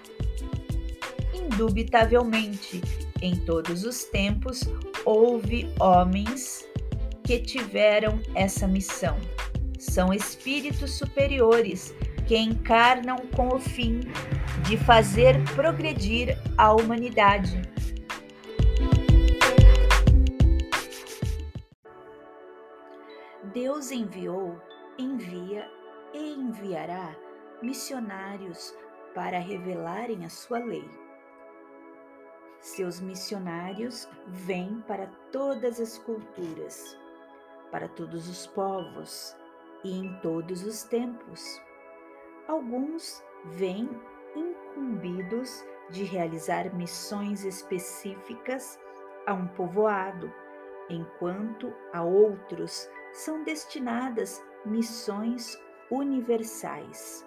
Indubitavelmente, 1.54 2.82
em 3.22 3.36
todos 3.36 3.84
os 3.84 4.04
tempos 4.06 4.62
houve 5.06 5.74
homens 5.80 6.66
que 7.24 7.40
tiveram 7.40 8.20
essa 8.36 8.68
missão. 8.68 9.18
São 9.78 10.14
espíritos 10.14 10.98
superiores 10.98 11.94
que 12.28 12.38
encarnam 12.38 13.18
com 13.36 13.50
o 13.50 13.60
fim 13.60 14.00
de 14.68 14.78
fazer 14.78 15.36
progredir 15.56 16.38
a 16.58 16.74
humanidade. 16.74 17.62
Deus 23.54 23.92
enviou, 23.92 24.58
envia 24.98 25.70
e 26.14 26.34
enviará 26.34 27.14
missionários 27.62 28.74
para 29.14 29.40
revelarem 29.40 30.24
a 30.24 30.30
sua 30.30 30.60
lei. 30.60 31.01
Seus 32.62 33.00
missionários 33.02 34.08
vêm 34.28 34.84
para 34.88 35.08
todas 35.32 35.80
as 35.80 35.97
culturas, 35.97 36.95
para 37.71 37.88
todos 37.88 38.30
os 38.30 38.45
povos 38.45 39.36
e 39.84 39.97
em 39.97 40.13
todos 40.21 40.63
os 40.63 40.84
tempos. 40.84 41.60
Alguns 42.47 43.24
vêm 43.45 43.89
incumbidos 44.36 45.65
de 45.89 46.04
realizar 46.04 46.71
missões 46.76 47.43
específicas 47.43 48.80
a 49.26 49.34
um 49.34 49.47
povoado, 49.47 50.32
enquanto 50.88 51.74
a 51.91 52.04
outros 52.04 52.88
são 53.12 53.43
destinadas 53.43 54.39
missões 54.63 55.60
universais. 55.89 57.26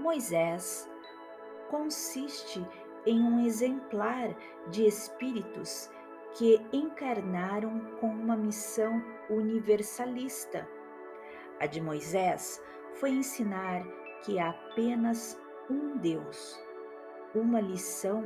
Moisés 0.00 0.90
consiste 1.70 2.66
em 3.08 3.22
um 3.22 3.40
exemplar 3.44 4.34
de 4.68 4.86
espíritos 4.86 5.90
que 6.36 6.60
encarnaram 6.72 7.80
com 8.00 8.08
uma 8.08 8.36
missão 8.36 9.02
universalista. 9.30 10.68
A 11.58 11.66
de 11.66 11.80
Moisés 11.80 12.62
foi 12.94 13.10
ensinar 13.10 13.82
que 14.24 14.38
há 14.38 14.50
apenas 14.50 15.40
um 15.70 15.96
Deus, 15.96 16.60
uma 17.34 17.60
lição 17.60 18.24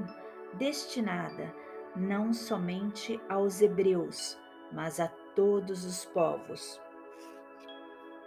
destinada 0.55 1.55
não 1.95 2.33
somente 2.33 3.21
aos 3.29 3.61
hebreus, 3.61 4.37
mas 4.73 4.99
a 4.99 5.07
todos 5.37 5.85
os 5.85 6.05
povos. 6.07 6.81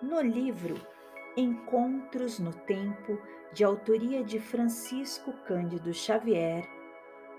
No 0.02 0.22
livro 0.22 0.76
Encontros 1.38 2.40
no 2.40 2.54
Tempo, 2.54 3.20
de 3.52 3.66
autoria 3.66 4.24
de 4.24 4.40
Francisco 4.40 5.34
Cândido 5.46 5.94
Xavier, 5.94 6.66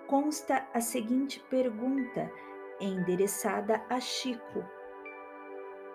consta 0.06 0.68
a 0.74 0.82
seguinte 0.82 1.42
pergunta 1.48 2.30
endereçada 2.78 3.82
a 3.88 3.98
Chico. 3.98 4.62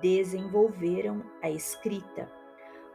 desenvolveram 0.00 1.22
a 1.42 1.50
escrita. 1.50 2.32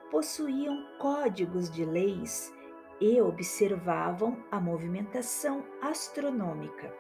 Possuíam 0.10 0.76
códigos 0.98 1.70
de 1.70 1.86
leis 1.86 2.52
e 3.00 3.22
observavam 3.22 4.44
a 4.50 4.60
movimentação 4.60 5.64
astronômica. 5.84 6.92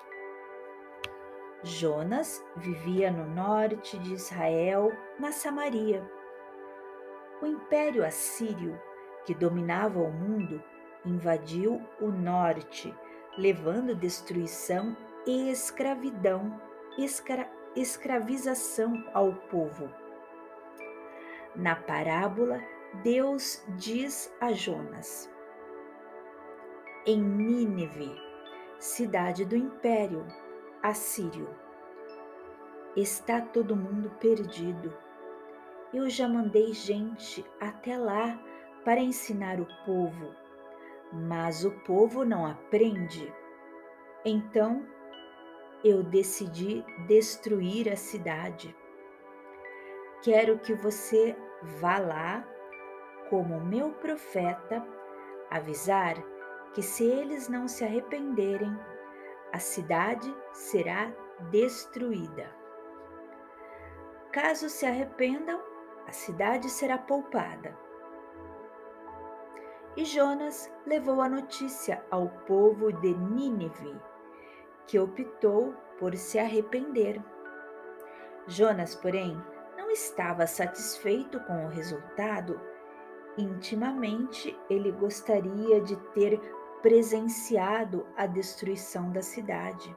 Jonas 1.63 2.45
vivia 2.55 3.09
no 3.09 3.25
norte 3.33 3.97
de 3.97 4.13
Israel, 4.13 4.91
na 5.19 5.31
Samaria. 5.31 6.07
O 7.41 7.47
Império 7.47 8.05
Assírio, 8.05 8.79
que 9.25 9.33
dominava 9.33 9.99
o 9.99 10.11
mundo, 10.11 10.61
invadiu 11.05 11.81
o 11.99 12.07
norte, 12.07 12.93
levando 13.37 13.95
destruição 13.95 14.95
e 15.25 15.49
escravidão, 15.49 16.61
escra 16.97 17.49
escravização 17.75 19.03
ao 19.13 19.33
povo. 19.33 19.89
Na 21.55 21.75
parábola, 21.75 22.61
Deus 23.03 23.63
diz 23.77 24.31
a 24.39 24.51
Jonas: 24.51 25.31
em 27.05 27.21
Nínive, 27.21 28.15
cidade 28.79 29.43
do 29.45 29.55
império 29.55 30.25
assírio. 30.83 31.49
Está 32.95 33.41
todo 33.41 33.75
mundo 33.75 34.11
perdido. 34.19 34.93
Eu 35.93 36.09
já 36.09 36.27
mandei 36.27 36.73
gente 36.73 37.45
até 37.59 37.97
lá 37.97 38.39
para 38.83 38.99
ensinar 38.99 39.59
o 39.59 39.67
povo, 39.85 40.35
mas 41.11 41.63
o 41.63 41.71
povo 41.81 42.25
não 42.25 42.45
aprende. 42.45 43.33
Então 44.25 44.85
eu 45.83 46.03
decidi 46.03 46.83
destruir 47.07 47.91
a 47.91 47.95
cidade. 47.95 48.75
Quero 50.21 50.59
que 50.59 50.73
você 50.73 51.35
vá 51.79 51.97
lá, 51.99 52.47
como 53.29 53.59
meu 53.59 53.91
profeta, 53.91 54.85
avisar 55.49 56.15
que 56.73 56.81
se 56.81 57.05
eles 57.05 57.47
não 57.47 57.67
se 57.67 57.83
arrependerem, 57.83 58.75
a 59.51 59.59
cidade 59.59 60.33
será 60.51 61.13
destruída. 61.51 62.49
Caso 64.31 64.69
se 64.69 64.85
arrependam, 64.85 65.61
a 66.07 66.11
cidade 66.11 66.69
será 66.69 66.97
poupada. 66.97 67.77
E 69.95 70.05
Jonas 70.05 70.71
levou 70.87 71.21
a 71.21 71.29
notícia 71.29 72.03
ao 72.09 72.27
povo 72.47 72.91
de 72.91 73.13
Nínive, 73.13 73.95
que 74.87 74.97
optou 74.97 75.73
por 75.99 76.15
se 76.15 76.39
arrepender. 76.39 77.21
Jonas, 78.47 78.95
porém, 78.95 79.39
não 79.77 79.91
estava 79.91 80.47
satisfeito 80.47 81.39
com 81.41 81.65
o 81.65 81.69
resultado. 81.69 82.59
Intimamente, 83.37 84.57
ele 84.67 84.91
gostaria 84.91 85.79
de 85.81 85.95
ter 86.13 86.39
presenciado 86.81 88.05
a 88.17 88.25
destruição 88.25 89.11
da 89.11 89.21
cidade. 89.21 89.95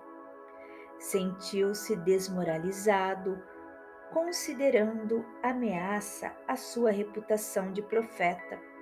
Sentiu-se 0.98 1.96
desmoralizado, 1.96 3.42
considerando 4.12 5.24
ameaça 5.42 6.36
à 6.46 6.54
sua 6.54 6.90
reputação 6.90 7.72
de 7.72 7.82
profeta. 7.82 8.75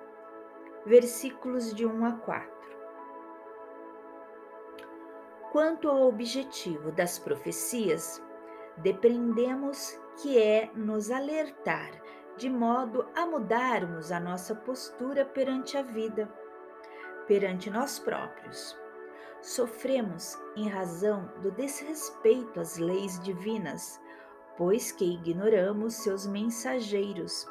versículos 0.85 1.73
de 1.73 1.85
1 1.85 2.05
a 2.05 2.11
4. 2.13 2.59
Quanto 5.51 5.89
ao 5.89 6.07
objetivo 6.07 6.91
das 6.91 7.17
profecias, 7.17 8.21
depreendemos 8.77 9.99
que 10.21 10.37
é 10.41 10.69
nos 10.75 11.09
alertar 11.09 11.91
de 12.37 12.49
modo 12.49 13.05
a 13.15 13.25
mudarmos 13.25 14.11
a 14.11 14.19
nossa 14.19 14.55
postura 14.55 15.25
perante 15.25 15.77
a 15.77 15.81
vida 15.81 16.31
perante 17.29 17.69
nós 17.69 17.99
próprios. 17.99 18.75
Sofremos 19.39 20.35
em 20.57 20.67
razão 20.67 21.31
do 21.41 21.51
desrespeito 21.51 22.59
às 22.59 22.77
leis 22.77 23.19
divinas, 23.21 24.01
pois 24.57 24.91
que 24.91 25.05
ignoramos 25.05 25.93
seus 25.93 26.25
mensageiros. 26.25 27.47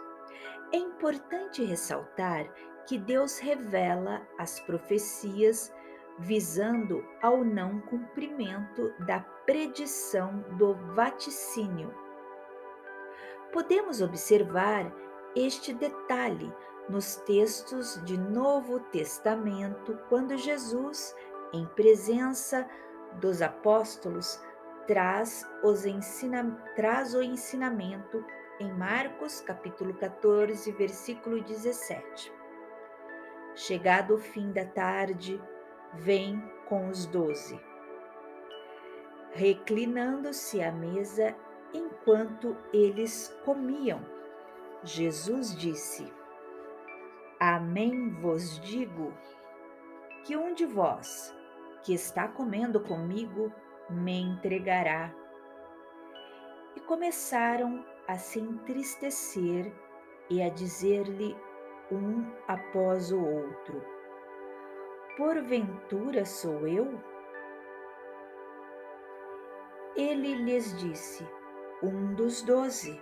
É 0.73 0.77
importante 0.77 1.65
ressaltar 1.65 2.53
que 2.89 2.97
Deus 2.97 3.39
revela 3.39 4.27
as 4.39 4.59
profecias 4.61 5.71
visando 6.19 7.07
ao 7.21 7.45
não 7.45 7.81
cumprimento 7.83 8.95
da 9.01 9.21
predição 9.21 10.43
do 10.57 10.75
vaticínio. 10.95 11.95
Podemos 13.53 14.01
observar 14.01 14.91
este 15.37 15.75
detalhe 15.75 16.51
nos 16.89 17.17
textos 17.17 18.03
de 18.05 18.17
Novo 18.17 18.81
Testamento, 18.81 19.99
quando 20.09 20.39
Jesus, 20.39 21.15
em 21.53 21.67
presença 21.67 22.67
dos 23.21 23.43
apóstolos, 23.43 24.41
traz, 24.87 25.47
ensina, 25.85 26.59
traz 26.75 27.15
o 27.15 27.23
ensinamento 27.23 28.25
em 28.59 28.73
Marcos 28.73 29.43
capítulo 29.43 29.93
14, 29.93 30.73
versículo 30.73 31.43
17. 31.43 32.38
Chegado 33.59 34.15
o 34.15 34.19
fim 34.19 34.53
da 34.53 34.65
tarde, 34.65 35.43
vem 35.95 36.41
com 36.69 36.89
os 36.89 37.07
doze. 37.07 37.61
Reclinando-se 39.33 40.63
à 40.63 40.71
mesa 40.71 41.35
enquanto 41.75 42.57
eles 42.73 43.37
comiam, 43.45 44.01
Jesus 44.85 45.57
disse: 45.57 46.07
Amém 47.41 48.11
vos 48.21 48.61
digo 48.61 49.13
que 50.23 50.37
um 50.37 50.55
de 50.55 50.65
vós 50.65 51.35
que 51.83 51.93
está 51.93 52.29
comendo 52.29 52.79
comigo 52.79 53.53
me 53.91 54.21
entregará. 54.21 55.13
E 56.77 56.81
começaram 56.81 57.85
a 58.07 58.17
se 58.19 58.39
entristecer 58.39 59.73
e 60.31 60.41
a 60.41 60.49
dizer-lhe 60.49 61.37
um 61.91 62.25
após 62.47 63.11
o 63.13 63.25
outro: 63.25 63.83
Porventura 65.17 66.25
sou 66.25 66.67
eu? 66.67 67.01
Ele 69.97 70.35
lhes 70.35 70.77
disse: 70.79 71.27
Um 71.83 72.15
dos 72.15 72.43
doze 72.43 73.01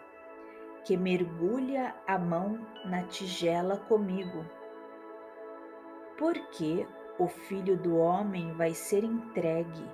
que 0.87 0.97
mergulha 0.97 1.95
a 2.07 2.17
mão 2.17 2.65
na 2.85 3.03
tigela 3.03 3.77
comigo. 3.77 4.47
Porque 6.17 6.87
o 7.19 7.27
filho 7.27 7.77
do 7.77 7.97
homem 7.97 8.53
vai 8.53 8.73
ser 8.73 9.03
entregue, 9.03 9.85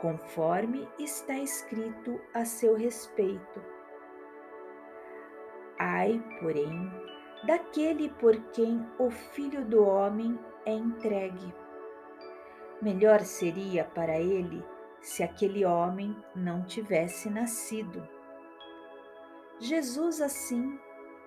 conforme 0.00 0.88
está 0.98 1.34
escrito 1.38 2.20
a 2.34 2.44
seu 2.44 2.74
respeito. 2.74 3.62
Ai, 5.78 6.22
porém, 6.40 6.90
daquele 7.46 8.08
por 8.08 8.36
quem 8.52 8.86
o 8.98 9.10
filho 9.10 9.64
do 9.64 9.84
homem 9.84 10.38
é 10.64 10.72
entregue. 10.72 11.54
Melhor 12.80 13.20
seria 13.20 13.84
para 13.84 14.18
ele 14.18 14.64
se 15.00 15.22
aquele 15.22 15.64
homem 15.64 16.16
não 16.34 16.64
tivesse 16.64 17.28
nascido. 17.28 18.06
Jesus 19.58 20.20
assim 20.20 20.78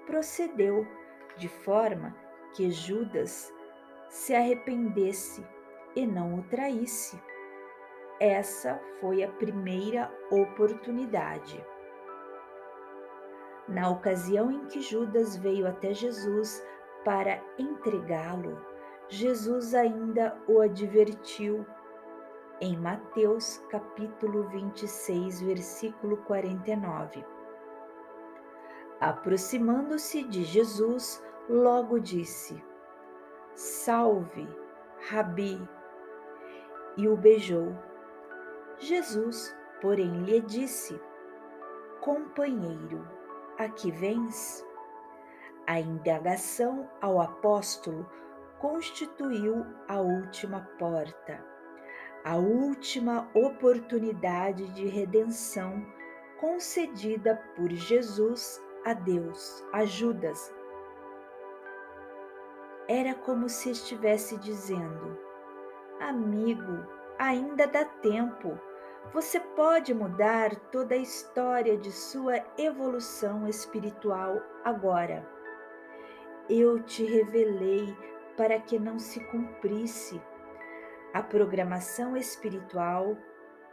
procedeu 0.06 0.86
de 1.38 1.48
forma 1.48 2.16
que 2.56 2.72
Judas 2.72 3.54
se 4.10 4.34
arrependesse 4.34 5.46
e 5.96 6.06
não 6.06 6.40
o 6.40 6.44
traísse. 6.44 7.22
Essa 8.20 8.82
foi 9.00 9.24
a 9.24 9.28
primeira 9.28 10.12
oportunidade. 10.32 11.64
Na 13.68 13.90
ocasião 13.90 14.50
em 14.50 14.66
que 14.66 14.80
Judas 14.80 15.36
veio 15.36 15.68
até 15.68 15.94
Jesus 15.94 16.66
para 17.04 17.42
entregá-lo, 17.58 18.58
Jesus 19.10 19.74
ainda 19.74 20.38
o 20.48 20.62
advertiu 20.62 21.66
em 22.60 22.76
Mateus 22.78 23.58
capítulo 23.70 24.44
26, 24.50 25.42
versículo 25.42 26.18
49. 26.18 27.24
Aproximando-se 29.00 30.24
de 30.24 30.44
Jesus, 30.44 31.24
logo 31.48 32.00
disse: 32.00 32.62
Salve, 33.54 34.48
Rabi, 35.10 35.62
e 36.98 37.08
o 37.08 37.16
beijou. 37.16 37.76
Jesus, 38.80 39.56
porém, 39.82 40.24
lhe 40.24 40.42
disse: 40.42 41.00
Companheiro, 42.02 43.17
aqui 43.58 43.92
vens? 43.92 44.66
A 45.66 45.80
indagação 45.80 46.90
ao 47.02 47.20
apóstolo 47.20 48.10
constituiu 48.60 49.66
a 49.88 50.00
última 50.00 50.62
porta, 50.80 51.44
a 52.24 52.38
última 52.38 53.30
oportunidade 53.34 54.68
de 54.74 54.88
redenção 54.88 55.86
concedida 56.40 57.36
por 57.56 57.70
Jesus 57.72 58.62
a 58.86 58.94
Deus, 58.94 59.64
a 59.74 59.86
Judas. 59.86 60.54
Era 62.88 63.14
como 63.14 63.50
se 63.50 63.72
estivesse 63.72 64.38
dizendo: 64.38 65.20
Amigo, 66.00 66.86
ainda 67.20 67.68
dá 67.68 67.84
tempo 67.84 68.58
você 69.14 69.40
pode 69.40 69.94
mudar 69.94 70.56
toda 70.72 70.96
a 70.96 70.98
história 70.98 71.78
de 71.78 71.92
sua 71.92 72.44
evolução 72.58 73.48
espiritual 73.48 74.42
agora. 74.64 75.28
Eu 76.50 76.82
te 76.84 77.04
revelei 77.04 77.96
para 78.36 78.60
que 78.60 78.78
não 78.78 79.00
se 79.00 79.20
cumprisse. 79.26 80.22
A 81.14 81.24
programação 81.24 82.16
espiritual, 82.16 83.18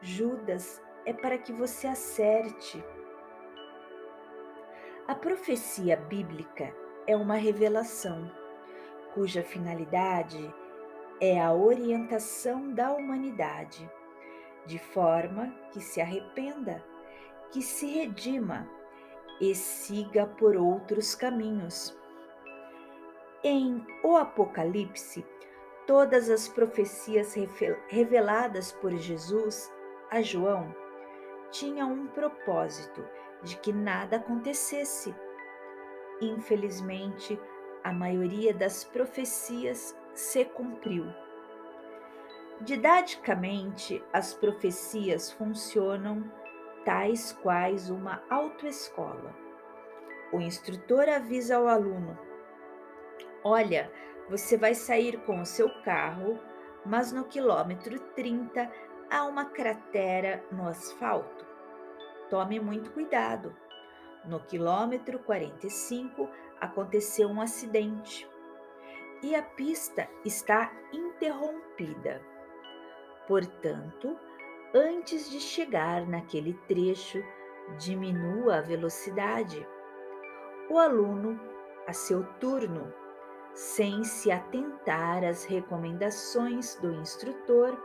Judas, 0.00 0.82
é 1.04 1.12
para 1.12 1.36
que 1.36 1.52
você 1.52 1.86
acerte. 1.86 2.82
A 5.06 5.14
profecia 5.14 5.96
bíblica 5.96 6.74
é 7.06 7.14
uma 7.16 7.34
revelação 7.34 8.30
cuja 9.14 9.44
finalidade 9.44 10.52
é 11.20 11.40
a 11.40 11.52
orientação 11.52 12.74
da 12.74 12.92
humanidade 12.92 13.88
de 14.66 14.78
forma 14.78 15.54
que 15.70 15.80
se 15.80 16.00
arrependa, 16.00 16.84
que 17.50 17.62
se 17.62 17.86
redima 17.86 18.68
e 19.40 19.54
siga 19.54 20.26
por 20.26 20.56
outros 20.56 21.14
caminhos. 21.14 21.96
Em 23.42 23.84
O 24.02 24.16
Apocalipse, 24.16 25.24
todas 25.86 26.30
as 26.30 26.48
profecias 26.48 27.34
reveladas 27.88 28.72
por 28.72 28.92
Jesus 28.96 29.72
a 30.10 30.22
João 30.22 30.74
tinham 31.50 31.92
um 31.92 32.06
propósito 32.06 33.04
de 33.42 33.56
que 33.58 33.72
nada 33.72 34.16
acontecesse. 34.16 35.14
Infelizmente, 36.20 37.38
a 37.82 37.92
maioria 37.92 38.54
das 38.54 38.84
profecias 38.84 39.96
se 40.14 40.44
cumpriu. 40.46 41.06
Didaticamente, 42.60 44.02
as 44.12 44.32
profecias 44.32 45.32
funcionam 45.32 46.30
tais 46.84 47.32
quais 47.42 47.90
uma 47.90 48.22
autoescola. 48.30 49.34
O 50.32 50.40
instrutor 50.40 51.08
avisa 51.08 51.56
ao 51.56 51.66
aluno: 51.66 52.18
Olha, 53.42 53.90
você 54.28 54.56
vai 54.56 54.74
sair 54.74 55.20
com 55.24 55.40
o 55.40 55.46
seu 55.46 55.68
carro, 55.82 56.38
mas 56.86 57.12
no 57.12 57.24
quilômetro 57.24 57.98
30 57.98 58.70
há 59.10 59.24
uma 59.26 59.46
cratera 59.46 60.44
no 60.50 60.66
asfalto. 60.68 61.44
Tome 62.30 62.60
muito 62.60 62.90
cuidado. 62.92 63.54
No 64.24 64.40
quilômetro 64.40 65.18
45 65.18 66.30
aconteceu 66.60 67.28
um 67.28 67.40
acidente 67.40 68.26
e 69.22 69.34
a 69.34 69.42
pista 69.42 70.08
está 70.24 70.72
interrompida. 70.92 72.33
Portanto, 73.26 74.18
antes 74.74 75.30
de 75.30 75.40
chegar 75.40 76.06
naquele 76.06 76.54
trecho, 76.68 77.22
diminua 77.78 78.58
a 78.58 78.60
velocidade. 78.60 79.66
O 80.68 80.78
aluno, 80.78 81.40
a 81.86 81.92
seu 81.92 82.24
turno, 82.38 82.92
sem 83.54 84.04
se 84.04 84.30
atentar 84.30 85.24
às 85.24 85.44
recomendações 85.44 86.76
do 86.76 86.92
instrutor, 86.92 87.78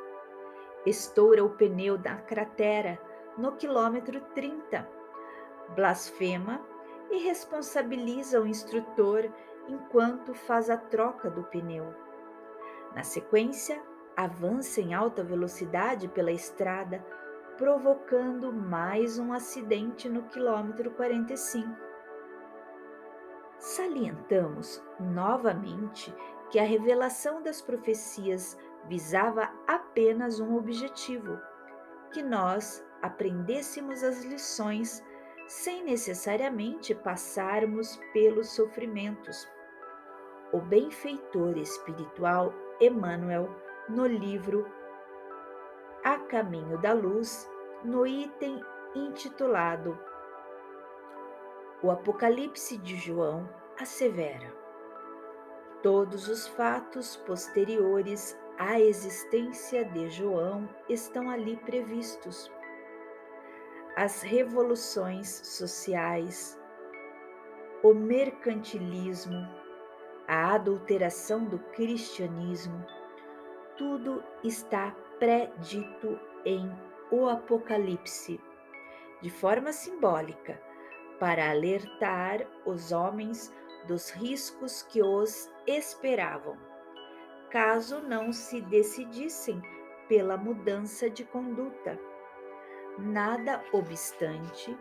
estoura 0.86 1.44
o 1.44 1.52
pneu 1.52 1.98
da 1.98 2.16
cratera 2.16 3.00
no 3.38 3.54
quilômetro 3.54 4.20
30, 4.34 4.88
blasfema 5.76 6.60
e 7.12 7.20
responsabiliza 7.20 8.42
o 8.42 8.48
instrutor 8.48 9.32
enquanto 9.68 10.34
faz 10.34 10.70
a 10.70 10.78
troca 10.78 11.30
do 11.30 11.44
pneu. 11.44 11.94
Na 12.96 13.04
sequência, 13.04 13.82
avança 14.20 14.82
em 14.82 14.94
alta 14.94 15.24
velocidade 15.24 16.10
pela 16.10 16.30
estrada, 16.30 17.00
provocando 17.58 18.52
mais 18.52 19.18
um 19.18 19.32
acidente 19.32 20.10
no 20.10 20.24
quilômetro 20.24 20.92
45. 20.92 21.70
Salientamos 23.58 24.84
novamente 25.00 26.14
que 26.50 26.60
a 26.60 26.66
revelação 26.66 27.42
das 27.42 27.62
profecias 27.62 28.58
visava 28.90 29.50
apenas 29.66 30.42
um 30.42 30.58
objetivo: 30.58 31.40
que 32.12 32.22
nós 32.22 32.86
aprendêssemos 33.02 34.04
as 34.04 34.26
lições 34.26 35.02
sem 35.48 35.82
necessariamente 35.86 36.94
passarmos 36.94 37.98
pelos 38.12 38.50
sofrimentos. 38.50 39.48
O 40.52 40.60
benfeitor 40.60 41.58
espiritual 41.58 42.54
Emmanuel 42.82 43.50
no 43.90 44.06
livro 44.06 44.68
A 46.04 46.20
Caminho 46.20 46.78
da 46.78 46.94
Luz, 46.94 47.50
no 47.84 48.06
item 48.06 48.62
intitulado 48.94 49.98
O 51.82 51.90
Apocalipse 51.90 52.78
de 52.78 52.96
João 52.96 53.50
assevera: 53.80 54.54
Todos 55.82 56.28
os 56.28 56.48
fatos 56.50 57.16
posteriores 57.16 58.40
à 58.60 58.80
existência 58.80 59.84
de 59.84 60.08
João 60.10 60.70
estão 60.88 61.28
ali 61.28 61.58
previstos. 61.58 62.52
As 63.96 64.22
revoluções 64.22 65.28
sociais, 65.44 66.62
o 67.82 67.96
mercantilismo, 67.96 69.48
a 70.28 70.54
adulteração 70.54 71.44
do 71.44 71.58
cristianismo, 71.58 72.86
tudo 73.80 74.22
está 74.44 74.94
predito 75.20 76.20
em 76.44 76.70
O 77.10 77.30
Apocalipse, 77.30 78.38
de 79.22 79.30
forma 79.30 79.72
simbólica, 79.72 80.62
para 81.18 81.50
alertar 81.50 82.46
os 82.66 82.92
homens 82.92 83.54
dos 83.88 84.10
riscos 84.10 84.84
que 84.84 85.02
os 85.02 85.50
esperavam, 85.66 86.58
caso 87.50 88.02
não 88.02 88.34
se 88.34 88.60
decidissem 88.60 89.62
pela 90.10 90.36
mudança 90.36 91.10
de 91.10 91.24
conduta. 91.24 91.98
Nada 92.98 93.64
obstante, 93.72 94.78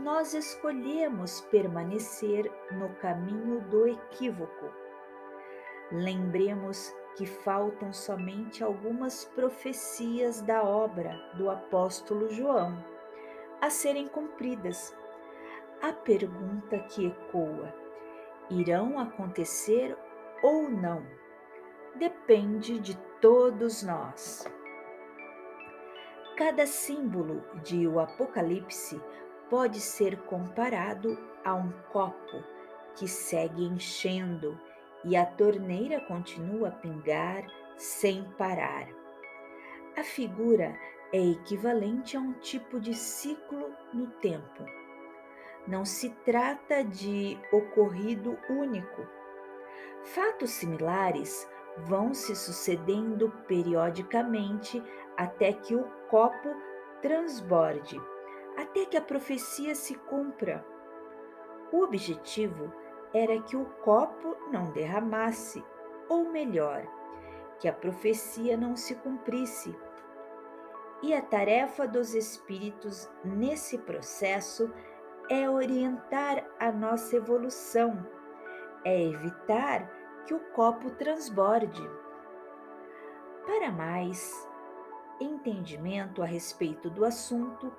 nós 0.00 0.32
escolhemos 0.32 1.42
permanecer 1.42 2.50
no 2.70 2.88
caminho 2.94 3.60
do 3.68 3.86
equívoco. 3.86 4.72
Lembremos 5.90 6.94
que 7.16 7.26
faltam 7.26 7.92
somente 7.92 8.64
algumas 8.64 9.24
profecias 9.24 10.40
da 10.40 10.62
obra 10.62 11.14
do 11.34 11.50
apóstolo 11.50 12.30
João 12.30 12.82
a 13.60 13.70
serem 13.70 14.08
cumpridas. 14.08 14.96
A 15.80 15.92
pergunta 15.92 16.78
que 16.80 17.06
ecoa: 17.06 17.72
irão 18.50 18.98
acontecer 18.98 19.96
ou 20.42 20.68
não? 20.68 21.06
Depende 21.96 22.78
de 22.78 22.96
todos 23.20 23.82
nós. 23.82 24.44
Cada 26.36 26.66
símbolo 26.66 27.44
de 27.62 27.86
o 27.86 28.00
Apocalipse 28.00 29.00
pode 29.50 29.80
ser 29.80 30.18
comparado 30.22 31.16
a 31.44 31.54
um 31.54 31.70
copo 31.92 32.42
que 32.96 33.06
segue 33.06 33.64
enchendo 33.64 34.58
e 35.04 35.16
a 35.16 35.26
torneira 35.26 36.00
continua 36.00 36.68
a 36.68 36.72
pingar 36.72 37.46
sem 37.76 38.24
parar. 38.38 38.88
A 39.96 40.02
figura 40.02 40.74
é 41.12 41.20
equivalente 41.20 42.16
a 42.16 42.20
um 42.20 42.32
tipo 42.34 42.80
de 42.80 42.94
ciclo 42.94 43.70
no 43.92 44.06
tempo. 44.20 44.64
não 45.66 45.84
se 45.84 46.10
trata 46.24 46.82
de 46.82 47.38
ocorrido 47.52 48.36
único. 48.48 49.06
Fatos 50.02 50.50
similares 50.50 51.48
vão 51.78 52.12
se 52.12 52.34
sucedendo 52.34 53.30
periodicamente 53.46 54.82
até 55.16 55.52
que 55.52 55.74
o 55.74 55.84
copo 56.10 56.54
transborde, 57.00 58.00
até 58.56 58.84
que 58.84 58.96
a 58.96 59.00
profecia 59.00 59.74
se 59.74 59.94
cumpra. 59.94 60.64
O 61.72 61.82
objetivo 61.84 62.72
era 63.14 63.40
que 63.42 63.56
o 63.56 63.64
copo 63.84 64.36
não 64.50 64.70
derramasse, 64.72 65.64
ou 66.08 66.30
melhor, 66.30 66.82
que 67.58 67.68
a 67.68 67.72
profecia 67.72 68.56
não 68.56 68.74
se 68.74 68.94
cumprisse. 68.96 69.76
E 71.02 71.14
a 71.14 71.20
tarefa 71.20 71.86
dos 71.86 72.14
espíritos 72.14 73.10
nesse 73.24 73.78
processo 73.78 74.72
é 75.28 75.48
orientar 75.48 76.44
a 76.58 76.70
nossa 76.70 77.16
evolução, 77.16 78.06
é 78.84 79.02
evitar 79.04 79.90
que 80.24 80.34
o 80.34 80.40
copo 80.52 80.90
transborde. 80.90 81.82
Para 83.44 83.72
mais 83.72 84.48
entendimento 85.20 86.22
a 86.22 86.26
respeito 86.26 86.88
do 86.88 87.04
assunto, 87.04 87.72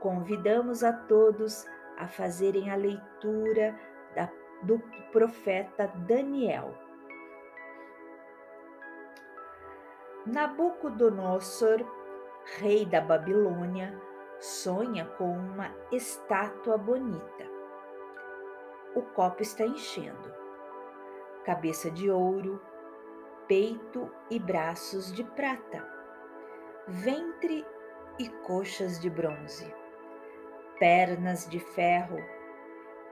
convidamos 0.00 0.84
a 0.84 0.92
todos 0.92 1.66
a 1.96 2.06
fazerem 2.06 2.70
a 2.70 2.76
leitura 2.76 3.78
do 4.62 4.78
profeta 5.12 5.86
Daniel. 6.06 6.74
Nabucodonosor, 10.26 11.84
rei 12.58 12.86
da 12.86 13.00
Babilônia, 13.00 14.00
sonha 14.38 15.04
com 15.18 15.30
uma 15.30 15.70
estátua 15.92 16.78
bonita. 16.78 17.44
O 18.94 19.02
copo 19.02 19.42
está 19.42 19.64
enchendo. 19.64 20.32
Cabeça 21.44 21.90
de 21.90 22.10
ouro, 22.10 22.60
peito 23.46 24.10
e 24.30 24.38
braços 24.38 25.12
de 25.12 25.22
prata, 25.22 25.86
ventre 26.88 27.66
e 28.18 28.28
coxas 28.28 28.98
de 29.00 29.10
bronze, 29.10 29.74
pernas 30.78 31.46
de 31.48 31.58
ferro 31.58 32.18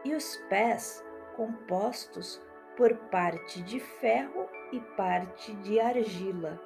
e 0.04 0.14
os 0.14 0.36
pés 0.48 1.04
compostos 1.36 2.40
por 2.76 2.94
parte 3.10 3.62
de 3.62 3.78
ferro 3.78 4.48
e 4.72 4.80
parte 4.80 5.52
de 5.56 5.78
argila. 5.78 6.60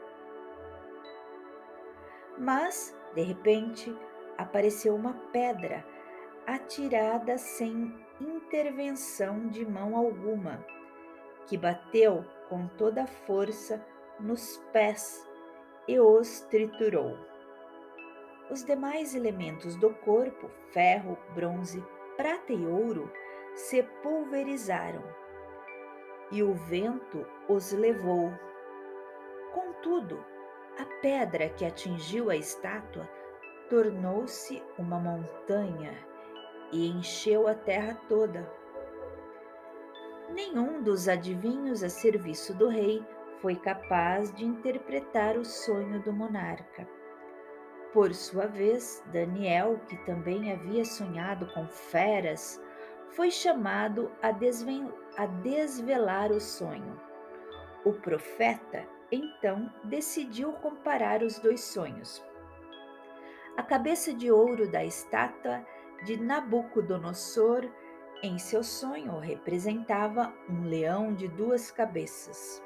Mas, 2.39 2.97
de 3.15 3.23
repente, 3.23 3.97
apareceu 4.37 4.95
uma 4.95 5.15
pedra 5.33 5.85
atirada 6.47 7.37
sem 7.39 7.93
intervenção 8.21 9.49
de 9.49 9.67
mão 9.67 9.97
alguma, 9.97 10.65
que 11.47 11.57
bateu 11.57 12.25
com 12.49 12.69
toda 12.69 13.03
a 13.03 13.07
força 13.07 13.85
nos 14.21 14.59
pés 14.73 15.29
e 15.89 15.99
os 15.99 16.41
triturou. 16.43 17.19
Os 18.51 18.65
demais 18.65 19.15
elementos 19.15 19.75
do 19.77 19.91
corpo, 19.91 20.49
ferro, 20.73 21.19
bronze, 21.35 21.85
prata 22.17 22.53
e 22.53 22.67
ouro, 22.67 23.11
se 23.57 23.83
pulverizaram 24.03 25.03
e 26.31 26.43
o 26.43 26.53
vento 26.53 27.27
os 27.49 27.73
levou. 27.73 28.31
Contudo, 29.55 30.23
a 30.79 30.85
pedra 31.01 31.49
que 31.49 31.65
atingiu 31.65 32.29
a 32.29 32.37
estátua 32.37 33.09
tornou-se 33.71 34.63
uma 34.79 35.01
montanha 35.01 35.93
e 36.71 36.87
encheu 36.87 37.49
a 37.49 37.55
terra 37.55 37.99
toda. 38.09 38.47
Nenhum 40.29 40.83
dos 40.83 41.09
adivinhos 41.09 41.83
a 41.83 41.89
serviço 41.89 42.53
do 42.53 42.69
rei 42.69 43.03
foi 43.41 43.57
capaz 43.57 44.35
de 44.35 44.45
interpretar 44.45 45.39
o 45.39 45.45
sonho 45.45 46.03
do 46.03 46.13
monarca. 46.13 46.87
Por 47.95 48.13
sua 48.13 48.47
vez, 48.47 49.03
Daniel, 49.11 49.81
que 49.89 49.97
também 50.05 50.53
havia 50.53 50.85
sonhado 50.85 51.47
com 51.55 51.67
feras, 51.69 52.61
foi 53.11 53.31
chamado 53.31 54.11
a, 54.23 54.29
a 54.29 55.27
desvelar 55.27 56.33
o 56.33 56.41
sonho. 56.41 57.01
O 57.85 57.93
profeta, 57.93 58.85
então, 59.11 59.73
decidiu 59.85 60.53
comparar 60.55 61.23
os 61.23 61.39
dois 61.39 61.61
sonhos. 61.61 62.25
A 63.57 63.63
cabeça 63.63 64.13
de 64.13 64.31
ouro 64.31 64.71
da 64.71 64.85
estátua 64.85 65.65
de 66.05 66.17
Nabucodonosor 66.21 67.71
em 68.23 68.39
seu 68.39 68.63
sonho 68.63 69.19
representava 69.19 70.33
um 70.49 70.65
leão 70.65 71.15
de 71.15 71.29
duas 71.29 71.71
cabeças. 71.71 72.63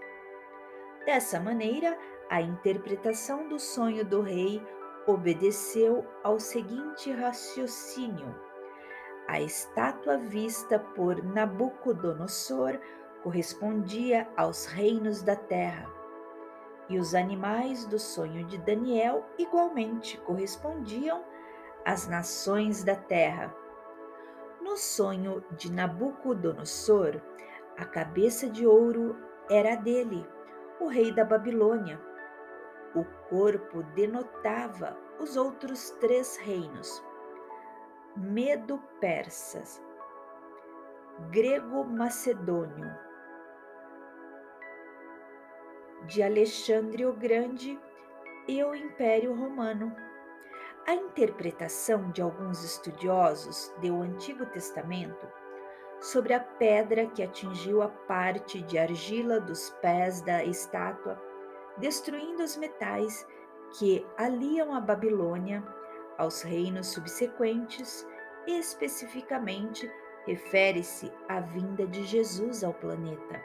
Dessa 1.04 1.40
maneira, 1.40 1.96
a 2.28 2.40
interpretação 2.40 3.48
do 3.48 3.58
sonho 3.58 4.04
do 4.04 4.20
rei 4.20 4.62
obedeceu 5.06 6.06
ao 6.22 6.38
seguinte 6.38 7.12
raciocínio: 7.12 8.34
a 9.30 9.40
estátua 9.40 10.18
vista 10.18 10.76
por 10.76 11.22
Nabucodonosor 11.22 12.80
correspondia 13.22 14.28
aos 14.36 14.66
reinos 14.66 15.22
da 15.22 15.36
terra 15.36 15.88
e 16.88 16.98
os 16.98 17.14
animais 17.14 17.86
do 17.86 17.96
sonho 17.96 18.44
de 18.44 18.58
Daniel 18.58 19.24
igualmente 19.38 20.18
correspondiam 20.22 21.24
às 21.84 22.08
nações 22.08 22.82
da 22.82 22.96
terra. 22.96 23.54
No 24.60 24.76
sonho 24.76 25.44
de 25.52 25.70
Nabucodonosor, 25.70 27.22
a 27.78 27.84
cabeça 27.84 28.50
de 28.50 28.66
ouro 28.66 29.16
era 29.48 29.76
dele, 29.76 30.26
o 30.80 30.88
rei 30.88 31.12
da 31.12 31.24
Babilônia. 31.24 32.00
O 32.96 33.04
corpo 33.28 33.84
denotava 33.94 34.98
os 35.20 35.36
outros 35.36 35.90
três 36.00 36.36
reinos: 36.36 37.00
Medo-Persas, 38.16 39.80
Grego-Macedônio 41.30 42.90
de 46.06 46.20
Alexandre 46.20 47.06
o 47.06 47.12
Grande 47.12 47.78
e 48.48 48.64
o 48.64 48.74
Império 48.74 49.32
Romano. 49.32 49.94
A 50.88 50.94
interpretação 50.94 52.10
de 52.10 52.20
alguns 52.20 52.64
estudiosos 52.64 53.72
do 53.80 54.02
Antigo 54.02 54.44
Testamento 54.46 55.28
sobre 56.00 56.34
a 56.34 56.40
pedra 56.40 57.06
que 57.06 57.22
atingiu 57.22 57.80
a 57.80 57.88
parte 57.88 58.60
de 58.62 58.76
argila 58.76 59.38
dos 59.38 59.70
pés 59.80 60.20
da 60.20 60.42
estátua, 60.42 61.22
destruindo 61.76 62.42
os 62.42 62.56
metais 62.56 63.24
que 63.78 64.04
aliam 64.16 64.74
a 64.74 64.80
Babilônia 64.80 65.62
aos 66.20 66.42
reinos 66.42 66.88
subsequentes, 66.88 68.06
especificamente 68.46 69.90
refere-se 70.26 71.10
à 71.26 71.40
vinda 71.40 71.86
de 71.86 72.04
Jesus 72.04 72.62
ao 72.62 72.74
planeta. 72.74 73.42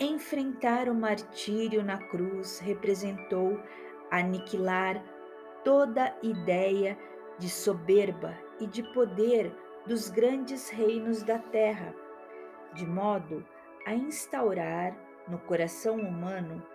Enfrentar 0.00 0.88
o 0.88 0.94
martírio 0.94 1.84
na 1.84 1.98
cruz 1.98 2.58
representou 2.58 3.60
aniquilar 4.10 5.02
toda 5.62 6.16
ideia 6.22 6.96
de 7.38 7.50
soberba 7.50 8.34
e 8.58 8.66
de 8.66 8.82
poder 8.94 9.54
dos 9.86 10.08
grandes 10.08 10.70
reinos 10.70 11.22
da 11.22 11.38
terra, 11.38 11.94
de 12.72 12.86
modo 12.86 13.46
a 13.84 13.92
instaurar 13.92 14.96
no 15.28 15.38
coração 15.38 15.96
humano 15.96 16.66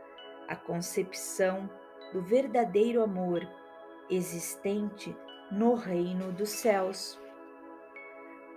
a 0.47 0.55
concepção 0.55 1.67
do 2.13 2.21
verdadeiro 2.21 3.01
amor 3.01 3.41
existente 4.11 5.17
no 5.49 5.73
reino 5.73 6.31
dos 6.33 6.49
céus. 6.49 7.19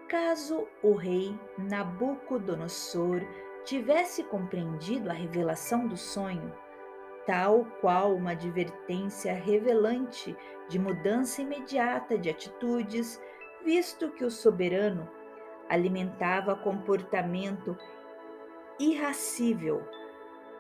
Caso 0.09 0.69
o 0.83 0.93
rei 0.93 1.39
Nabucodonosor 1.57 3.23
tivesse 3.65 4.23
compreendido 4.25 5.09
a 5.11 5.15
revelação 5.15 5.87
do 5.87 5.97
sonho, 5.97 6.53
tal 7.27 7.65
qual 7.81 8.15
uma 8.15 8.33
advertência 8.33 9.33
revelante 9.33 10.37
de 10.69 10.79
mudança 10.79 11.41
imediata 11.41 12.19
de 12.19 12.29
atitudes, 12.29 13.21
visto 13.65 14.11
que 14.11 14.25
o 14.25 14.31
soberano 14.31 15.09
alimentava 15.69 16.55
comportamento 16.55 17.77
irracível. 18.79 19.83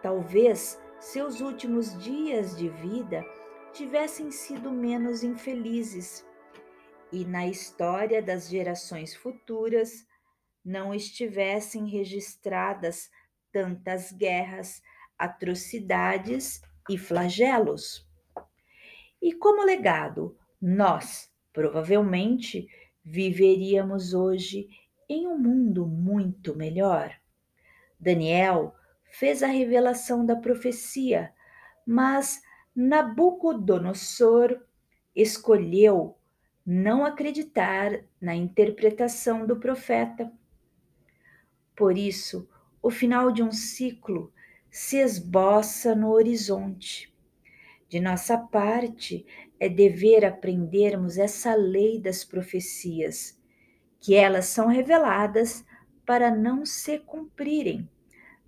Talvez 0.03 0.81
seus 0.99 1.41
últimos 1.41 1.97
dias 2.03 2.57
de 2.57 2.69
vida 2.69 3.23
tivessem 3.75 4.31
sido 4.31 4.71
menos 4.71 5.25
infelizes, 5.25 6.25
e 7.11 7.25
na 7.25 7.47
história 7.47 8.23
das 8.23 8.49
gerações 8.49 9.17
futuras 9.17 10.07
não 10.65 10.95
estivessem 10.95 11.89
registradas 11.89 13.11
tantas 13.53 14.13
guerras, 14.13 14.81
atrocidades 15.19 16.63
e 16.89 16.97
flagelos. 16.97 18.09
E 19.21 19.33
como 19.33 19.65
legado, 19.65 20.39
nós, 20.63 21.31
provavelmente, 21.53 22.69
viveríamos 23.05 24.15
hoje 24.15 24.69
em 25.09 25.27
um 25.27 25.37
mundo 25.37 25.85
muito 25.85 26.57
melhor. 26.57 27.13
Daniel 27.99 28.73
fez 29.11 29.43
a 29.43 29.49
revelação 29.49 30.25
da 30.25 30.37
profecia, 30.37 31.35
mas 31.85 32.41
Nabucodonosor 32.75 34.61
escolheu 35.15 36.19
não 36.67 37.05
acreditar 37.05 38.05
na 38.21 38.35
interpretação 38.35 39.47
do 39.47 39.61
profeta. 39.61 40.33
Por 41.77 41.97
isso, 41.97 42.49
o 42.83 42.91
final 42.91 43.31
de 43.31 43.43
um 43.43 43.53
ciclo 43.53 44.33
se 44.71 44.97
esboça 44.97 45.95
no 45.95 46.11
horizonte. 46.11 47.15
De 47.89 48.01
nossa 48.01 48.37
parte, 48.37 49.25
é 49.61 49.69
dever 49.69 50.25
aprendermos 50.25 51.17
essa 51.17 51.55
lei 51.55 52.01
das 52.01 52.25
profecias, 52.25 53.41
que 54.01 54.15
elas 54.15 54.47
são 54.47 54.67
reveladas 54.67 55.65
para 56.05 56.31
não 56.35 56.67
se 56.67 56.99
cumprirem, 56.99 57.89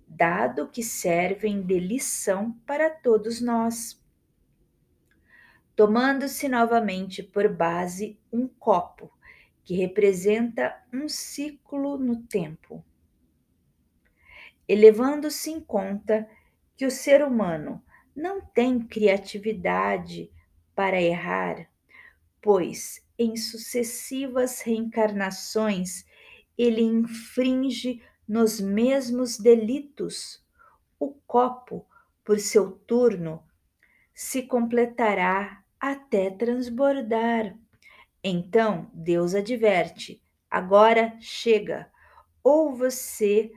dado 0.05 0.67
que 0.67 0.83
servem 0.83 1.61
de 1.61 1.79
lição 1.79 2.51
para 2.65 2.89
todos 2.89 3.39
nós. 3.39 3.96
Tomando-se 5.77 6.49
novamente 6.49 7.21
por 7.21 7.47
base 7.47 8.19
um 8.33 8.47
copo, 8.47 9.13
que 9.63 9.75
representa 9.75 10.75
um 10.91 11.07
ciclo 11.07 11.99
no 11.99 12.23
tempo. 12.23 12.83
Elevando-se 14.67 15.51
em 15.51 15.61
conta 15.61 16.27
que 16.75 16.83
o 16.83 16.89
ser 16.89 17.23
humano 17.23 17.79
não 18.15 18.41
tem 18.41 18.79
criatividade 18.79 20.31
para 20.73 20.99
errar, 20.99 21.69
pois 22.41 23.05
em 23.15 23.37
sucessivas 23.37 24.61
reencarnações 24.61 26.07
ele 26.57 26.81
infringe 26.81 28.01
nos 28.27 28.59
mesmos 28.59 29.37
delitos. 29.37 30.43
O 30.99 31.11
copo, 31.27 31.85
por 32.25 32.39
seu 32.39 32.71
turno, 32.71 33.43
se 34.11 34.41
completará 34.41 35.63
até 35.79 36.29
transbordar. 36.29 37.57
Então 38.23 38.89
Deus 38.93 39.35
adverte: 39.35 40.21
agora 40.49 41.15
chega, 41.19 41.91
ou 42.43 42.75
você 42.75 43.51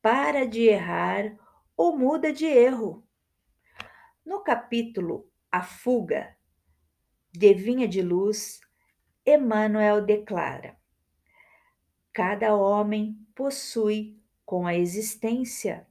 para 0.00 0.46
de 0.46 0.62
errar 0.62 1.36
ou 1.76 1.98
muda 1.98 2.32
de 2.32 2.46
erro. 2.46 3.06
No 4.24 4.40
capítulo 4.40 5.28
A 5.50 5.62
Fuga, 5.62 6.36
de 7.32 7.54
Vinha 7.54 7.86
de 7.86 8.02
Luz, 8.02 8.60
Emmanuel 9.24 10.04
declara: 10.04 10.76
Cada 12.12 12.54
homem 12.54 13.18
possui 13.34 14.18
com 14.44 14.66
a 14.66 14.74
existência 14.74 15.86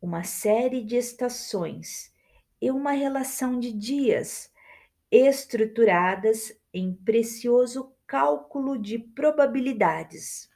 uma 0.00 0.24
série 0.24 0.82
de 0.82 0.96
estações 0.96 2.12
e 2.60 2.70
uma 2.70 2.92
relação 2.92 3.58
de 3.60 3.72
dias 3.72 4.50
estruturadas 5.10 6.58
em 6.72 6.94
precioso 6.94 7.94
cálculo 8.06 8.78
de 8.78 8.98
probabilidades. 8.98 10.50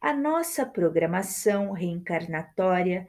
A 0.00 0.12
nossa 0.12 0.64
programação 0.64 1.72
reencarnatória 1.72 3.06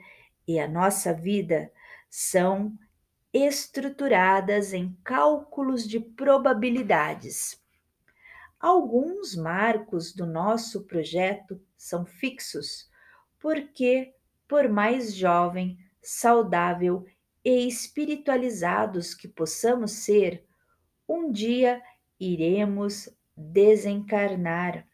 e 0.48 0.60
a 0.60 0.68
nossa 0.68 1.14
vida 1.14 1.72
são 2.10 2.78
estruturadas 3.34 4.74
em 4.74 4.98
cálculos 5.04 5.88
de 5.88 6.00
probabilidades. 6.00 7.62
Alguns 8.60 9.36
marcos 9.36 10.14
do 10.14 10.26
nosso 10.26 10.86
projeto 10.86 11.62
são 11.78 12.06
fixos, 12.06 12.90
porque, 13.40 14.16
por 14.48 14.68
mais 14.68 15.14
jovem, 15.14 15.78
saudável 16.02 17.06
e 17.48 17.66
espiritualizados 17.66 19.14
que 19.14 19.26
possamos 19.26 19.92
ser, 19.92 20.44
um 21.08 21.32
dia 21.32 21.82
iremos 22.20 23.08
desencarnar. 23.38 24.86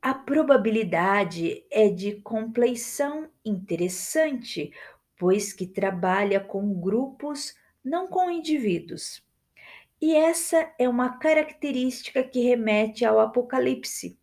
A 0.00 0.14
probabilidade 0.14 1.66
é 1.68 1.88
de 1.88 2.12
compleição 2.20 3.28
interessante, 3.44 4.72
pois 5.18 5.52
que 5.52 5.66
trabalha 5.66 6.38
com 6.38 6.80
grupos, 6.80 7.52
não 7.84 8.06
com 8.06 8.30
indivíduos. 8.30 9.20
E 10.00 10.14
essa 10.14 10.72
é 10.78 10.88
uma 10.88 11.18
característica 11.18 12.22
que 12.22 12.40
remete 12.40 13.04
ao 13.04 13.18
Apocalipse. 13.18 14.16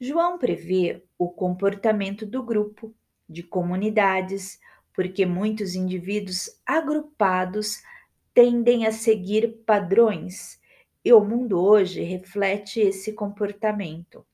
João 0.00 0.36
prevê 0.36 1.04
o 1.16 1.28
comportamento 1.30 2.26
do 2.26 2.42
grupo, 2.42 2.92
de 3.28 3.44
comunidades, 3.44 4.58
porque 4.94 5.24
muitos 5.24 5.74
indivíduos 5.74 6.60
agrupados 6.66 7.82
tendem 8.34 8.86
a 8.86 8.92
seguir 8.92 9.62
padrões, 9.66 10.60
e 11.04 11.12
o 11.12 11.24
mundo 11.24 11.58
hoje 11.60 12.02
reflete 12.02 12.80
esse 12.80 13.12
comportamento. 13.12 14.26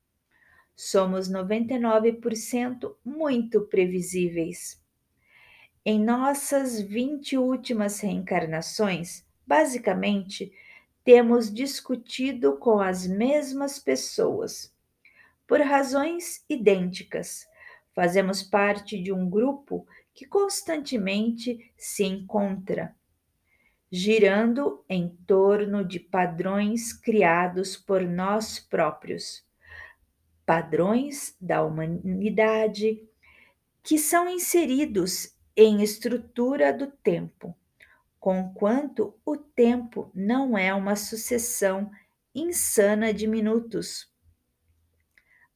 Somos 0.74 1.30
99% 1.30 2.96
muito 3.04 3.62
previsíveis. 3.62 4.82
Em 5.84 6.02
nossas 6.02 6.80
20 6.80 7.38
últimas 7.38 8.00
reencarnações, 8.00 9.24
basicamente, 9.46 10.52
temos 11.04 11.54
discutido 11.54 12.56
com 12.56 12.80
as 12.80 13.06
mesmas 13.06 13.78
pessoas, 13.78 14.74
por 15.46 15.60
razões 15.60 16.44
idênticas. 16.48 17.46
Fazemos 17.94 18.42
parte 18.42 19.00
de 19.00 19.12
um 19.12 19.30
grupo 19.30 19.86
que 20.16 20.24
constantemente 20.24 21.70
se 21.76 22.02
encontra, 22.02 22.96
girando 23.92 24.82
em 24.88 25.10
torno 25.26 25.84
de 25.84 26.00
padrões 26.00 26.90
criados 26.94 27.76
por 27.76 28.00
nós 28.00 28.58
próprios 28.58 29.46
padrões 30.46 31.36
da 31.38 31.62
humanidade 31.62 33.06
que 33.82 33.98
são 33.98 34.28
inseridos 34.28 35.36
em 35.54 35.82
estrutura 35.82 36.72
do 36.72 36.86
tempo, 36.86 37.54
conquanto 38.18 39.14
o 39.24 39.36
tempo 39.36 40.10
não 40.14 40.56
é 40.56 40.72
uma 40.72 40.96
sucessão 40.96 41.90
insana 42.34 43.12
de 43.12 43.26
minutos. 43.26 44.10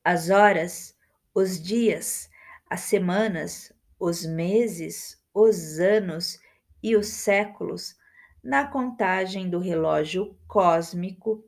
As 0.05 0.29
horas, 0.29 0.95
os 1.33 1.63
dias, 1.63 2.29
as 2.69 2.81
semanas, 2.81 3.73
os 4.01 4.25
meses, 4.25 5.23
os 5.35 5.79
anos 5.79 6.41
e 6.83 6.97
os 6.97 7.09
séculos, 7.09 7.95
na 8.43 8.67
contagem 8.67 9.51
do 9.51 9.59
relógio 9.59 10.35
cósmico, 10.49 11.45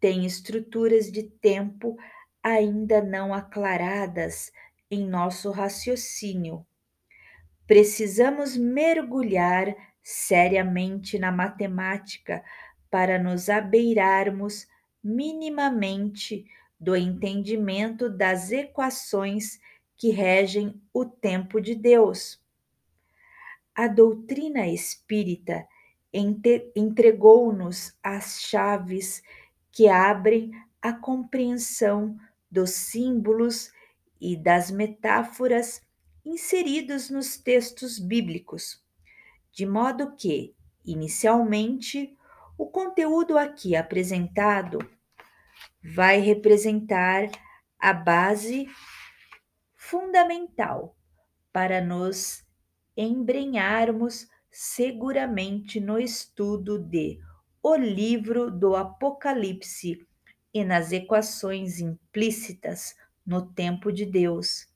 têm 0.00 0.26
estruturas 0.26 1.10
de 1.10 1.22
tempo 1.22 1.96
ainda 2.42 3.00
não 3.00 3.32
aclaradas 3.32 4.50
em 4.90 5.06
nosso 5.08 5.52
raciocínio. 5.52 6.66
Precisamos 7.66 8.56
mergulhar 8.56 9.74
seriamente 10.02 11.18
na 11.18 11.30
matemática 11.30 12.44
para 12.90 13.18
nos 13.18 13.48
abeirarmos 13.48 14.66
minimamente 15.02 16.44
do 16.78 16.96
entendimento 16.96 18.08
das 18.08 18.50
equações 18.50 19.58
que 19.96 20.10
regem 20.10 20.80
o 20.92 21.04
tempo 21.04 21.60
de 21.60 21.74
Deus. 21.74 22.40
A 23.74 23.88
doutrina 23.88 24.66
espírita 24.66 25.66
entregou-nos 26.74 27.96
as 28.02 28.40
chaves 28.40 29.22
que 29.70 29.88
abrem 29.88 30.50
a 30.80 30.92
compreensão 30.92 32.16
dos 32.50 32.70
símbolos 32.70 33.70
e 34.20 34.36
das 34.36 34.70
metáforas 34.70 35.82
inseridos 36.24 37.10
nos 37.10 37.36
textos 37.36 37.98
bíblicos, 37.98 38.82
de 39.52 39.66
modo 39.66 40.16
que, 40.16 40.54
inicialmente, 40.84 42.16
o 42.56 42.66
conteúdo 42.66 43.36
aqui 43.36 43.76
apresentado 43.76 44.78
vai 45.82 46.20
representar 46.20 47.30
a 47.78 47.92
base 47.92 48.66
fundamental 49.88 50.96
para 51.52 51.80
nos 51.80 52.44
embrenharmos 52.96 54.26
seguramente 54.50 55.78
no 55.78 55.96
estudo 55.96 56.76
de 56.76 57.20
O 57.62 57.76
Livro 57.76 58.50
do 58.50 58.74
Apocalipse 58.74 60.04
e 60.52 60.64
nas 60.64 60.90
equações 60.90 61.78
implícitas 61.78 62.96
no 63.24 63.52
tempo 63.52 63.92
de 63.92 64.04
Deus. 64.04 64.66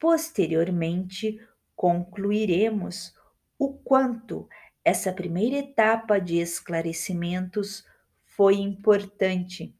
Posteriormente, 0.00 1.40
concluiremos 1.76 3.14
o 3.56 3.72
quanto 3.72 4.48
essa 4.84 5.12
primeira 5.12 5.58
etapa 5.58 6.18
de 6.18 6.38
esclarecimentos 6.38 7.84
foi 8.24 8.56
importante, 8.56 9.76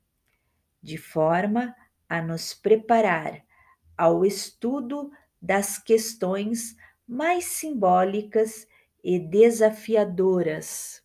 de 0.80 0.96
forma 0.96 1.74
a 2.08 2.22
nos 2.22 2.54
preparar 2.54 3.47
ao 3.98 4.24
estudo 4.24 5.10
das 5.42 5.78
questões 5.78 6.76
mais 7.06 7.44
simbólicas 7.46 8.66
e 9.04 9.18
desafiadoras. 9.18 11.02